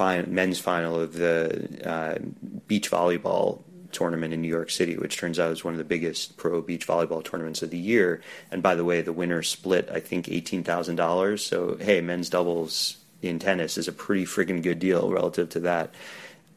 [0.00, 2.18] men's final of the uh,
[2.66, 3.62] beach volleyball
[3.92, 6.86] tournament in New York City, which turns out is one of the biggest pro beach
[6.86, 8.20] volleyball tournaments of the year.
[8.50, 11.38] And by the way, the winner split, I think, $18,000.
[11.38, 15.94] So, hey, men's doubles in tennis is a pretty friggin' good deal relative to that.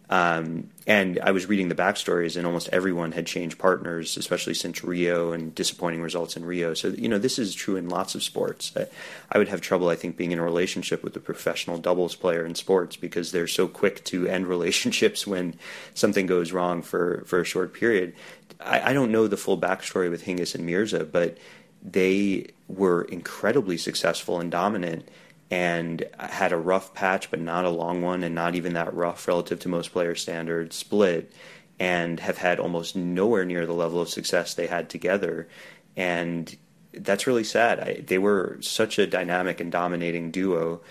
[0.10, 4.84] Um, and I was reading the backstories, and almost everyone had changed partners, especially since
[4.84, 6.74] Rio and disappointing results in Rio.
[6.74, 8.72] So, you know, this is true in lots of sports.
[8.78, 8.88] I,
[9.30, 12.46] I would have trouble, I think, being in a relationship with a professional doubles player
[12.46, 15.56] in sports because they're so quick to end relationships when
[15.94, 18.14] something goes wrong for, for a short period.
[18.62, 21.38] I, I don't know the full backstory with Hingis and Mirza, but
[21.84, 25.08] they were incredibly successful and dominant
[25.50, 29.28] and had a rough patch, but not a long one, and not even that rough
[29.28, 31.32] relative to most player standards split,
[31.80, 35.48] and have had almost nowhere near the level of success they had together.
[35.96, 36.56] And
[36.94, 37.80] that's really sad.
[37.80, 40.82] I, they were such a dynamic and dominating duo.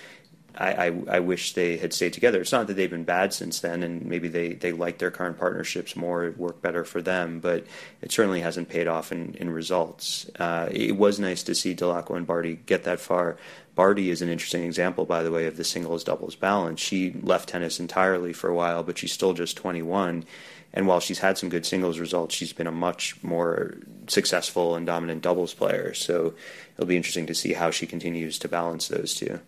[0.57, 2.41] I, I, I, wish they had stayed together.
[2.41, 5.39] It's not that they've been bad since then, and maybe they, they like their current
[5.39, 7.67] partnerships more, it worked better for them, but
[8.01, 10.31] it certainly hasn't paid off in, in results.
[10.39, 13.37] Uh, it was nice to see Dellacqua and Barty get that far,
[13.77, 16.81] Barty is an interesting example, by the way, of the singles doubles balance.
[16.81, 20.25] She left tennis entirely for a while, but she's still just 21.
[20.73, 23.75] And while she's had some good singles results, she's been a much more
[24.09, 25.93] successful and dominant doubles player.
[25.93, 26.33] So
[26.75, 29.41] it'll be interesting to see how she continues to balance those two.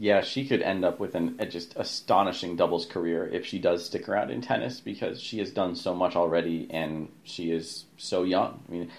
[0.00, 3.84] Yeah, she could end up with an, a just astonishing doubles career if she does
[3.84, 8.22] stick around in tennis because she has done so much already and she is so
[8.22, 8.62] young.
[8.66, 8.90] I mean,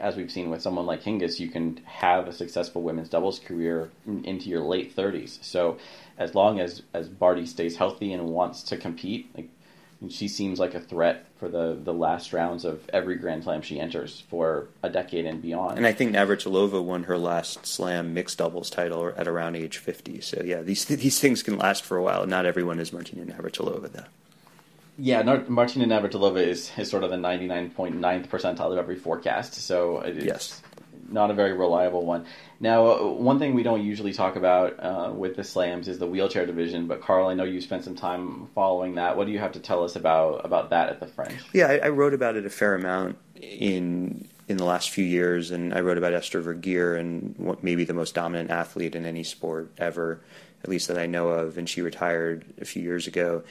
[0.00, 3.92] as we've seen with someone like Hingis, you can have a successful women's doubles career
[4.04, 5.38] into your late 30s.
[5.44, 5.78] So
[6.18, 9.50] as long as as Barty stays healthy and wants to compete, like
[10.08, 13.78] she seems like a threat for the, the last rounds of every Grand Slam she
[13.78, 15.76] enters for a decade and beyond.
[15.76, 20.20] And I think Navratilova won her last Slam mixed doubles title at around age 50.
[20.22, 22.26] So yeah, these these things can last for a while.
[22.26, 24.04] Not everyone is Martina Navratilova though.
[24.98, 30.60] Yeah, Martina Navratilova is, is sort of the 99.9th percentile of every forecast, so yes.
[31.10, 32.26] Not a very reliable one.
[32.60, 36.06] Now, uh, one thing we don't usually talk about uh, with the slams is the
[36.06, 39.16] wheelchair division, but Carl, I know you spent some time following that.
[39.16, 41.40] What do you have to tell us about, about that at the French?
[41.52, 45.52] Yeah, I, I wrote about it a fair amount in in the last few years,
[45.52, 49.22] and I wrote about Esther Vergeer and what maybe the most dominant athlete in any
[49.22, 50.20] sport ever,
[50.64, 53.44] at least that I know of, and she retired a few years ago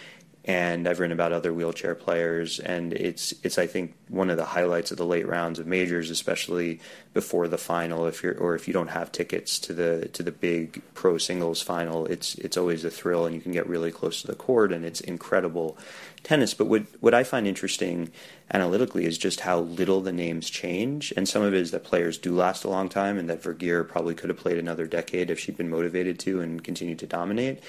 [0.46, 4.46] and I've written about other wheelchair players, and it's it's I think one of the
[4.46, 6.80] highlights of the late rounds of majors, especially
[7.14, 8.06] before the final.
[8.08, 11.62] If you're or if you don't have tickets to the to the big pro singles
[11.62, 14.72] final, it's it's always a thrill, and you can get really close to the court,
[14.72, 15.78] and it's incredible
[16.24, 16.54] tennis.
[16.54, 18.10] But what what I find interesting
[18.52, 22.18] analytically is just how little the names change, and some of it is that players
[22.18, 25.38] do last a long time, and that Vergeer probably could have played another decade if
[25.38, 27.62] she'd been motivated to and continued to dominate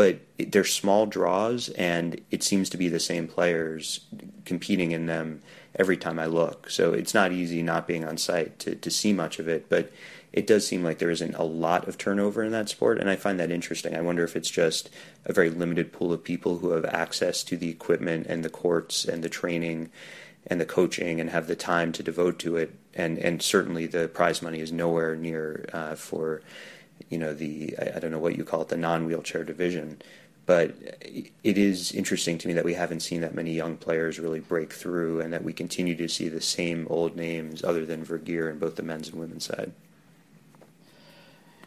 [0.00, 4.00] but they're small draws, and it seems to be the same players
[4.46, 5.42] competing in them
[5.74, 6.70] every time I look.
[6.70, 9.92] So it's not easy not being on site to, to see much of it, but
[10.32, 13.16] it does seem like there isn't a lot of turnover in that sport, and I
[13.16, 13.94] find that interesting.
[13.94, 14.88] I wonder if it's just
[15.26, 19.04] a very limited pool of people who have access to the equipment and the courts
[19.04, 19.90] and the training
[20.46, 22.74] and the coaching and have the time to devote to it.
[22.94, 26.40] And and certainly the prize money is nowhere near uh, for
[27.10, 30.00] you know the I, I don't know what you call it the non wheelchair division.
[30.46, 30.74] But
[31.44, 34.72] it is interesting to me that we haven't seen that many young players really break
[34.72, 38.58] through, and that we continue to see the same old names other than Vergeer in
[38.58, 39.70] both the men's and women's side.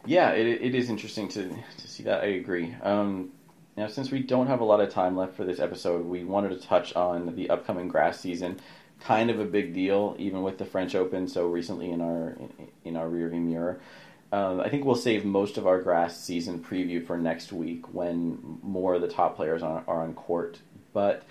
[0.06, 2.24] Yeah, it, it is interesting to to see that.
[2.24, 2.76] I agree.
[2.82, 3.32] Um,
[3.78, 6.50] now, since we don't have a lot of time left for this episode, we wanted
[6.50, 8.60] to touch on the upcoming grass season.
[9.00, 12.68] Kind of a big deal, even with the French Open so recently in our in,
[12.84, 13.80] in our rearview mirror.
[14.34, 18.58] Um, I think we'll save most of our grass season preview for next week when
[18.64, 20.58] more of the top players are, on court.
[20.92, 21.22] But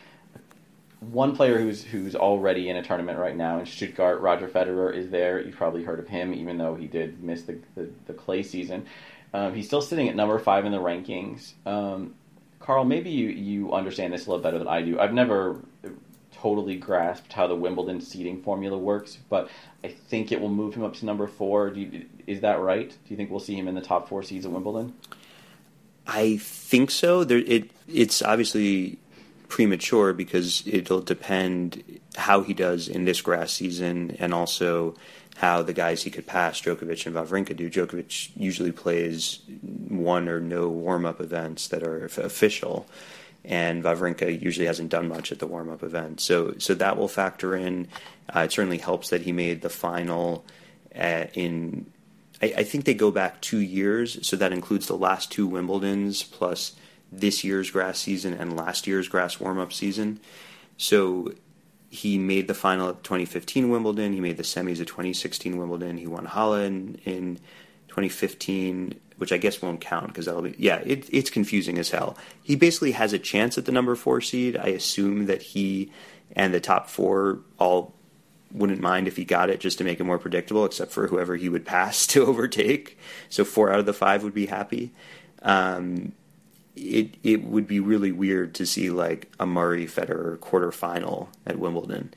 [1.01, 5.11] one player who's who's already in a tournament right now in Stuttgart, Roger Federer, is
[5.11, 5.41] there.
[5.41, 8.87] You've probably heard of him, even though he did miss the the, the clay season.
[9.35, 11.55] Um, he's still sitting at number five in the rankings.
[11.67, 12.15] Um,
[12.61, 15.01] Carl, maybe you, you understand this a little better than I do.
[15.01, 15.57] I've never
[16.43, 19.49] totally grasped how the Wimbledon seeding formula works, but
[19.85, 21.69] I think it will move him up to number four.
[21.69, 22.89] You, is that right?
[22.89, 24.93] Do you think we'll see him in the top four seeds at Wimbledon?
[26.05, 27.23] I think so.
[27.23, 28.99] There, it it's obviously
[29.49, 34.97] premature because it'll depend how he does in this grass season and also
[35.37, 37.71] how the guys he could pass, Djokovic and Wawrinka do.
[37.71, 39.41] Djokovic usually plays
[39.89, 42.87] one or no warm up events that are official
[43.45, 46.21] and Wawrinka usually hasn't done much at the warm up event.
[46.21, 47.89] So so that will factor in.
[48.35, 50.45] Uh, it certainly helps that he made the final
[50.93, 51.87] at, uh, in.
[52.41, 56.29] I, I, think they go back two years, so that includes the last two Wimbledons
[56.29, 56.75] plus
[57.11, 60.19] this year's grass season and last year's grass warm up season.
[60.77, 61.35] So
[61.91, 64.15] he made the final at 2015 Wimbledon.
[64.15, 65.99] He made the semis at 2016 Wimbledon.
[65.99, 67.39] He won Halle in
[67.89, 72.19] 2015 which I guess won't count because that'll be yeah, it, it's confusing as hell.
[72.43, 74.57] He basically has a chance at the number four seed.
[74.57, 75.93] I assume that he
[76.35, 77.95] and the top four all
[78.51, 81.37] wouldn't mind if he got it just to make it more predictable, except for whoever
[81.37, 82.99] he would pass to overtake.
[83.29, 84.91] So four out of the five would be happy.
[85.43, 86.15] Um,
[86.75, 92.13] it it would be really weird to see like a Murray Federer quarterfinal at Wimbledon.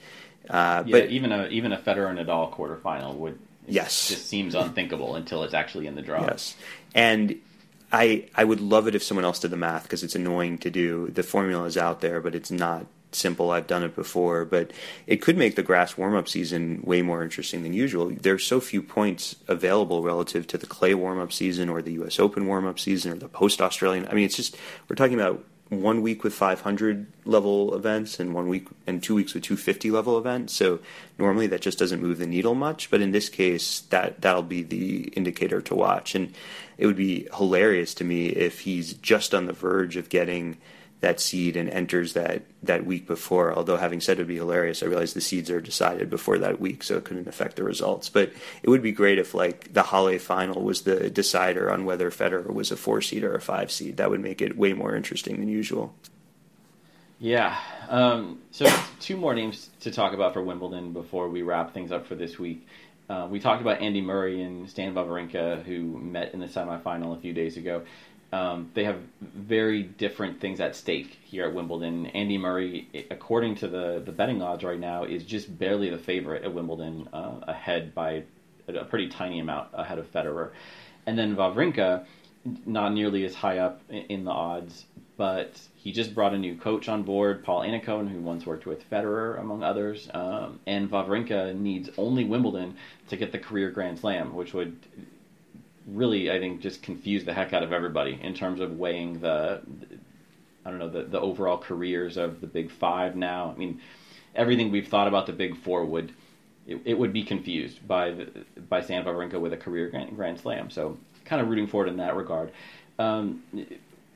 [0.49, 3.37] Uh, yeah, but even a even a Federer Nadal quarterfinal would
[3.67, 6.21] yes just seems unthinkable until it's actually in the draw.
[6.21, 6.55] Yes,
[6.95, 7.35] and
[7.91, 10.71] I I would love it if someone else did the math because it's annoying to
[10.71, 11.09] do.
[11.09, 13.51] The formula is out there, but it's not simple.
[13.51, 14.71] I've done it before, but
[15.07, 18.09] it could make the grass warm up season way more interesting than usual.
[18.09, 22.19] There's so few points available relative to the clay warm up season or the U.S.
[22.19, 24.07] Open warm up season or the post Australian.
[24.07, 24.57] I mean, it's just
[24.89, 29.33] we're talking about one week with 500 level events and one week and two weeks
[29.33, 30.53] with 250 level events.
[30.53, 30.79] So
[31.17, 34.61] normally that just doesn't move the needle much, but in this case, that that'll be
[34.61, 36.13] the indicator to watch.
[36.13, 36.35] And
[36.77, 40.57] it would be hilarious to me if he's just on the verge of getting
[41.01, 43.53] that seed and enters that that week before.
[43.53, 46.59] Although having said it would be hilarious, I realize the seeds are decided before that
[46.59, 48.09] week, so it couldn't affect the results.
[48.09, 48.31] But
[48.63, 52.51] it would be great if like the Halle final was the decider on whether Federer
[52.51, 53.97] was a four seed or a five seed.
[53.97, 55.93] That would make it way more interesting than usual.
[57.19, 57.57] Yeah.
[57.87, 58.65] Um, so
[58.99, 62.37] two more names to talk about for Wimbledon before we wrap things up for this
[62.39, 62.67] week.
[63.09, 67.21] Uh, we talked about Andy Murray and Stan Wawrinka, who met in the semifinal a
[67.21, 67.83] few days ago.
[68.33, 72.07] Um, they have very different things at stake here at Wimbledon.
[72.07, 76.43] Andy Murray, according to the, the betting odds right now, is just barely the favorite
[76.43, 78.23] at Wimbledon, uh, ahead by
[78.67, 80.51] a pretty tiny amount ahead of Federer.
[81.05, 82.05] And then Wawrinka,
[82.65, 84.85] not nearly as high up in the odds,
[85.17, 88.89] but he just brought a new coach on board, Paul Annacone, who once worked with
[88.89, 90.09] Federer, among others.
[90.11, 92.75] Um, and Wawrinka needs only Wimbledon
[93.09, 94.75] to get the career Grand Slam, which would
[95.85, 99.61] really, I think, just confuse the heck out of everybody in terms of weighing the,
[100.65, 103.53] I don't know, the, the overall careers of the Big Five now.
[103.55, 103.79] I mean,
[104.33, 106.11] everything we've thought about the Big Four would,
[106.65, 108.31] it, it would be confused by the,
[108.69, 110.71] by Stan Wawrinka with a career Grand, Grand Slam.
[110.71, 112.51] So, kind of rooting for it in that regard.
[112.97, 113.43] Um,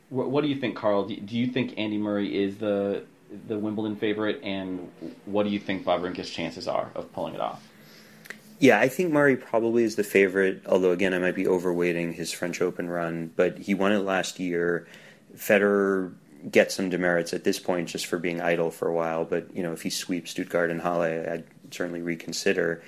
[0.09, 1.07] what, what, do you think, Carl?
[1.07, 3.03] Do, do you think Andy Murray is the
[3.47, 4.91] the Wimbledon favorite, and
[5.25, 7.63] what do you think Wawrinka's chances are of pulling it off?
[8.59, 12.31] Yeah, I think Murray probably is the favorite, although again, I might be overweighting his
[12.31, 14.87] French Open run, but he won it last year.
[15.35, 16.13] Federer
[16.49, 19.63] gets some demerits at this point just for being idle for a while, but you
[19.63, 22.81] know, if he sweeps Stuttgart and Halle, I'd certainly reconsider.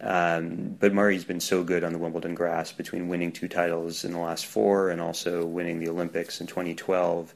[0.00, 4.12] Um, but Murray's been so good on the Wimbledon grass between winning two titles in
[4.12, 7.34] the last four and also winning the Olympics in 2012.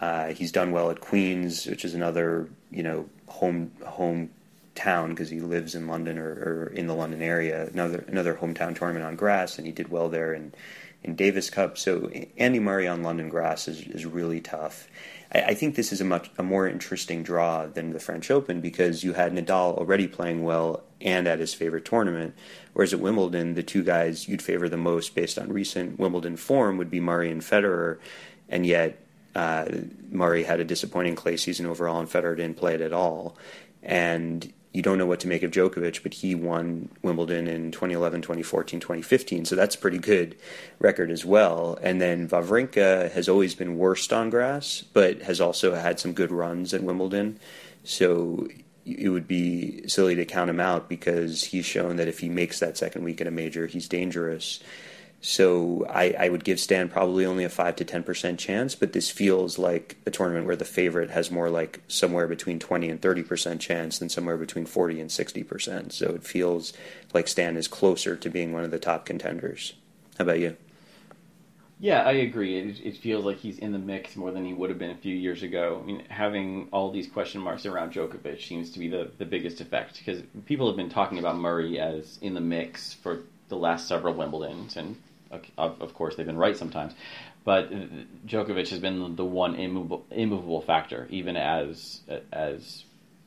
[0.00, 4.30] Uh, he's done well at Queens, which is another you know home home
[4.74, 7.66] town because he lives in London or, or, in the London area.
[7.66, 10.52] Another another hometown tournament on grass, and he did well there in
[11.02, 11.76] in Davis Cup.
[11.76, 14.88] So Andy Murray on London grass is is really tough.
[15.32, 18.60] I, I think this is a much a more interesting draw than the French Open
[18.60, 22.34] because you had Nadal already playing well and at his favorite tournament,
[22.72, 26.76] whereas at Wimbledon the two guys you'd favor the most based on recent Wimbledon form
[26.78, 27.98] would be Murray and Federer,
[28.48, 28.98] and yet.
[29.32, 29.64] Uh,
[30.10, 33.36] Murray had a disappointing clay season overall, and Federer didn't play it at all.
[33.80, 38.22] And you don't know what to make of Djokovic, but he won Wimbledon in 2011,
[38.22, 39.44] 2014, 2015.
[39.44, 40.36] So that's a pretty good
[40.78, 41.76] record as well.
[41.82, 46.30] And then Wawrinka has always been worst on grass, but has also had some good
[46.30, 47.40] runs at Wimbledon.
[47.82, 48.46] So
[48.86, 52.60] it would be silly to count him out because he's shown that if he makes
[52.60, 54.60] that second week in a major, he's dangerous.
[55.22, 58.94] So I, I, would give Stan probably only a five to ten percent chance, but
[58.94, 63.02] this feels like a tournament where the favorite has more like somewhere between twenty and
[63.02, 65.92] thirty percent chance than somewhere between forty and sixty percent.
[65.92, 66.72] So it feels
[67.12, 69.74] like Stan is closer to being one of the top contenders.
[70.16, 70.56] How about you?
[71.80, 72.58] Yeah, I agree.
[72.58, 74.96] It, it feels like he's in the mix more than he would have been a
[74.96, 75.80] few years ago.
[75.82, 79.62] I mean, having all these question marks around Djokovic seems to be the, the biggest
[79.62, 83.88] effect because people have been talking about Murray as in the mix for the last
[83.88, 84.96] several Wimbledons, and
[85.56, 86.92] of, course, they've been right sometimes.
[87.44, 87.70] But
[88.26, 92.00] Djokovic has been the one immovable, immovable factor, even as
[92.32, 92.84] as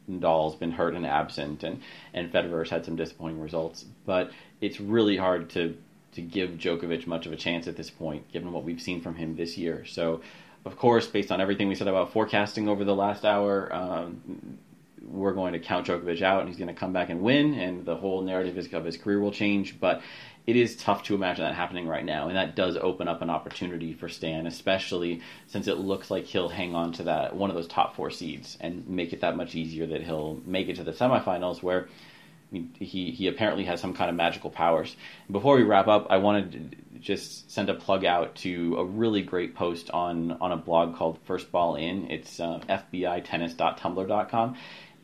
[0.09, 1.81] Nadal's been hurt and absent, and
[2.13, 3.85] and Federer's had some disappointing results.
[4.05, 4.31] But
[4.61, 5.77] it's really hard to
[6.13, 9.15] to give Djokovic much of a chance at this point, given what we've seen from
[9.15, 9.84] him this year.
[9.85, 10.21] So,
[10.63, 14.59] of course, based on everything we said about forecasting over the last hour, um,
[15.05, 17.85] we're going to count Djokovic out, and he's going to come back and win, and
[17.85, 19.80] the whole narrative of his career will change.
[19.80, 20.01] But
[20.45, 23.30] it is tough to imagine that happening right now, and that does open up an
[23.30, 27.56] opportunity for Stan, especially since it looks like he'll hang on to that one of
[27.56, 30.84] those top four seeds and make it that much easier that he'll make it to
[30.84, 34.95] the semifinals, where I mean, he he apparently has some kind of magical powers.
[35.32, 36.52] Before we wrap up, I wanted
[36.94, 40.95] to just send a plug out to a really great post on on a blog
[40.95, 42.11] called First Ball In.
[42.11, 44.56] It's uh, fbitennis.tumblr.com,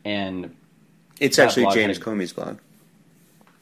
[0.04, 0.54] and
[1.18, 2.58] It's actually James had- Comey's blog.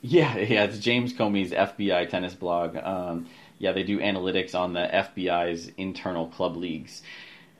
[0.01, 2.77] Yeah, yeah, it's James Comey's FBI tennis blog.
[2.77, 3.27] Um,
[3.59, 7.03] yeah, they do analytics on the FBI's internal club leagues.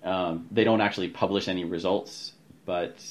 [0.05, 2.33] Um, they don't actually publish any results,
[2.65, 3.05] but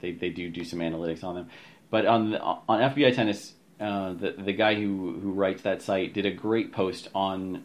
[0.00, 1.50] they, they do do some analytics on them.
[1.90, 6.12] But on the, on FBI tennis, uh, the the guy who who writes that site
[6.12, 7.64] did a great post on.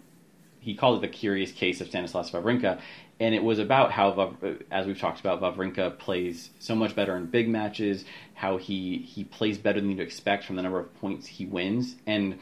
[0.62, 2.82] He called it the curious case of Stanislas Wawrinka,
[3.20, 4.36] and it was about how,
[4.72, 8.06] as we've talked about, Wawrinka plays so much better in big matches.
[8.34, 11.96] How he he plays better than you'd expect from the number of points he wins,
[12.08, 12.40] and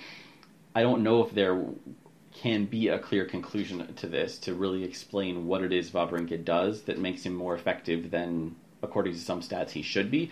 [0.75, 1.63] I don't know if there
[2.33, 6.83] can be a clear conclusion to this to really explain what it is Wawrinka does
[6.83, 10.29] that makes him more effective than, according to some stats, he should be.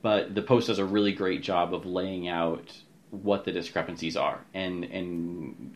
[0.00, 2.72] But the post does a really great job of laying out
[3.10, 5.74] what the discrepancies are and and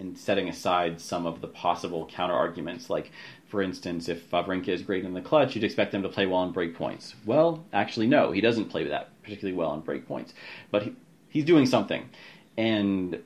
[0.00, 2.88] and setting aside some of the possible counter arguments.
[2.88, 3.10] Like,
[3.48, 6.40] for instance, if Wawrinka is great in the clutch, you'd expect him to play well
[6.40, 7.14] on break points.
[7.24, 10.34] Well, actually, no, he doesn't play that particularly well on break points,
[10.70, 10.96] but he,
[11.28, 12.08] he's doing something,
[12.56, 13.22] and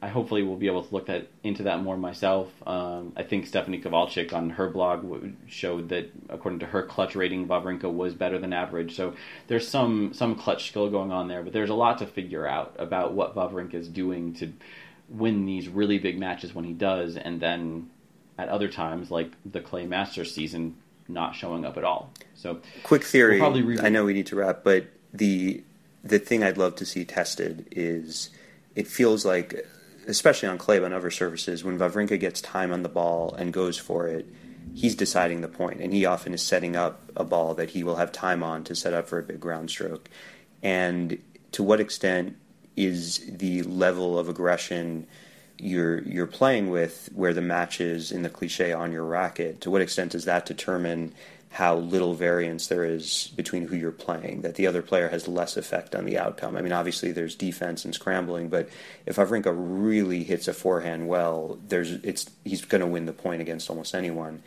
[0.00, 2.52] I hopefully will be able to look that into that more myself.
[2.66, 7.16] Um, I think Stephanie Kovalchik on her blog w- showed that according to her clutch
[7.16, 8.94] rating, Wawrinka was better than average.
[8.94, 9.14] So
[9.48, 12.76] there's some some clutch skill going on there, but there's a lot to figure out
[12.78, 14.52] about what Wawrinka is doing to
[15.08, 17.90] win these really big matches when he does, and then
[18.38, 20.76] at other times like the Clay Masters season,
[21.08, 22.12] not showing up at all.
[22.34, 23.40] So Quick theory.
[23.40, 25.62] We'll re- I know we need to wrap, but the
[26.04, 28.30] the thing I'd love to see tested is
[28.76, 29.66] it feels like,
[30.06, 33.52] especially on clay but on other surfaces, when Wawrinka gets time on the ball and
[33.52, 34.26] goes for it,
[34.74, 37.96] he's deciding the point, and he often is setting up a ball that he will
[37.96, 40.08] have time on to set up for a big ground stroke.
[40.62, 41.18] And
[41.52, 42.36] to what extent
[42.76, 45.06] is the level of aggression
[45.58, 49.70] you're you're playing with where the match is in the cliche on your racket to
[49.70, 51.12] what extent does that determine
[51.50, 55.56] how little variance there is between who you're playing that the other player has less
[55.56, 56.56] effect on the outcome?
[56.56, 58.68] I mean obviously there's defense and scrambling but
[59.06, 63.40] if Wawrinka really hits a forehand well there's it's he's going to win the point
[63.42, 64.42] against almost anyone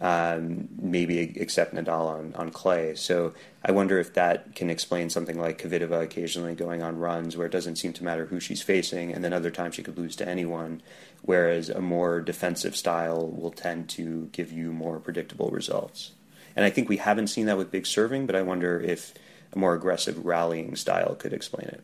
[0.00, 2.94] um, maybe except Nadal on, on clay.
[2.94, 7.46] So I wonder if that can explain something like Kvitova occasionally going on runs where
[7.46, 10.16] it doesn't seem to matter who she's facing, and then other times she could lose
[10.16, 10.82] to anyone,
[11.22, 16.12] whereas a more defensive style will tend to give you more predictable results.
[16.56, 19.14] And I think we haven't seen that with big serving, but I wonder if
[19.52, 21.82] a more aggressive rallying style could explain it.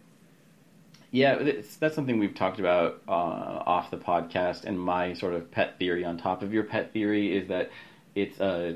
[1.11, 4.65] Yeah, that's something we've talked about uh, off the podcast.
[4.65, 7.71] And my sort of pet theory on top of your pet theory is that
[8.17, 8.75] it's uh,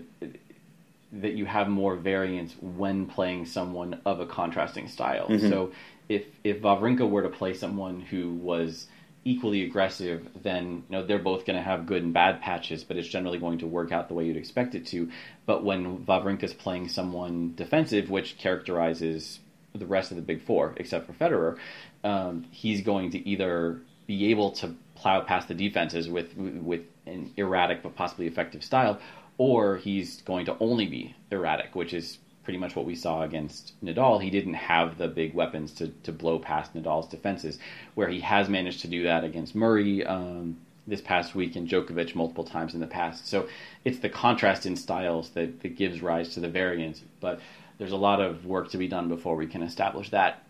[1.12, 5.26] that you have more variance when playing someone of a contrasting style.
[5.50, 5.72] So
[6.08, 8.86] if if Wawrinka were to play someone who was
[9.24, 12.96] equally aggressive, then you know they're both going to have good and bad patches, but
[12.96, 15.10] it's generally going to work out the way you'd expect it to.
[15.46, 19.40] But when Wawrinka's playing someone defensive, which characterizes
[19.74, 21.58] the rest of the big four, except for Federer,
[22.04, 27.32] um, he's going to either be able to plow past the defenses with with an
[27.36, 28.98] erratic but possibly effective style,
[29.40, 33.72] or he's going to only be erratic, which is pretty much what we saw against
[33.82, 34.22] Nadal.
[34.22, 37.58] He didn't have the big weapons to, to blow past Nadal's defenses,
[37.94, 42.14] where he has managed to do that against Murray um, this past week and Djokovic
[42.14, 43.28] multiple times in the past.
[43.28, 43.48] So
[43.82, 47.00] it's the contrast in styles that, that gives rise to the variance.
[47.20, 47.40] But
[47.78, 50.44] there's a lot of work to be done before we can establish that.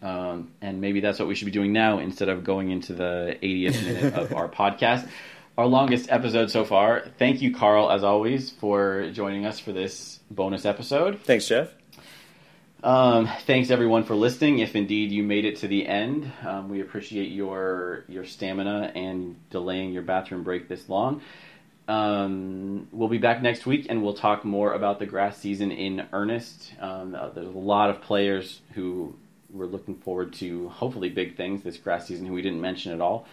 [0.00, 3.36] Um, and maybe that's what we should be doing now instead of going into the
[3.42, 5.06] 80th minute of our podcast.
[5.56, 7.04] Our longest episode so far.
[7.16, 11.20] Thank you, Carl, as always, for joining us for this bonus episode.
[11.20, 11.68] Thanks, Jeff.
[12.82, 14.58] Um, thanks everyone for listening.
[14.58, 19.36] If indeed you made it to the end, um, we appreciate your your stamina and
[19.50, 21.20] delaying your bathroom break this long.
[21.86, 26.04] Um, we'll be back next week and we'll talk more about the grass season in
[26.12, 26.72] earnest.
[26.80, 29.14] Um, uh, there's a lot of players who
[29.52, 33.00] we're looking forward to, hopefully big things this grass season who we didn't mention at
[33.00, 33.28] all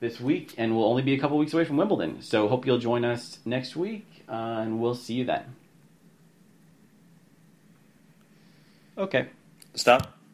[0.00, 2.22] this week, and we'll only be a couple weeks away from Wimbledon.
[2.22, 5.54] So hope you'll join us next week, uh, and we'll see you then.
[8.98, 9.28] Okay.
[9.74, 10.15] Stop.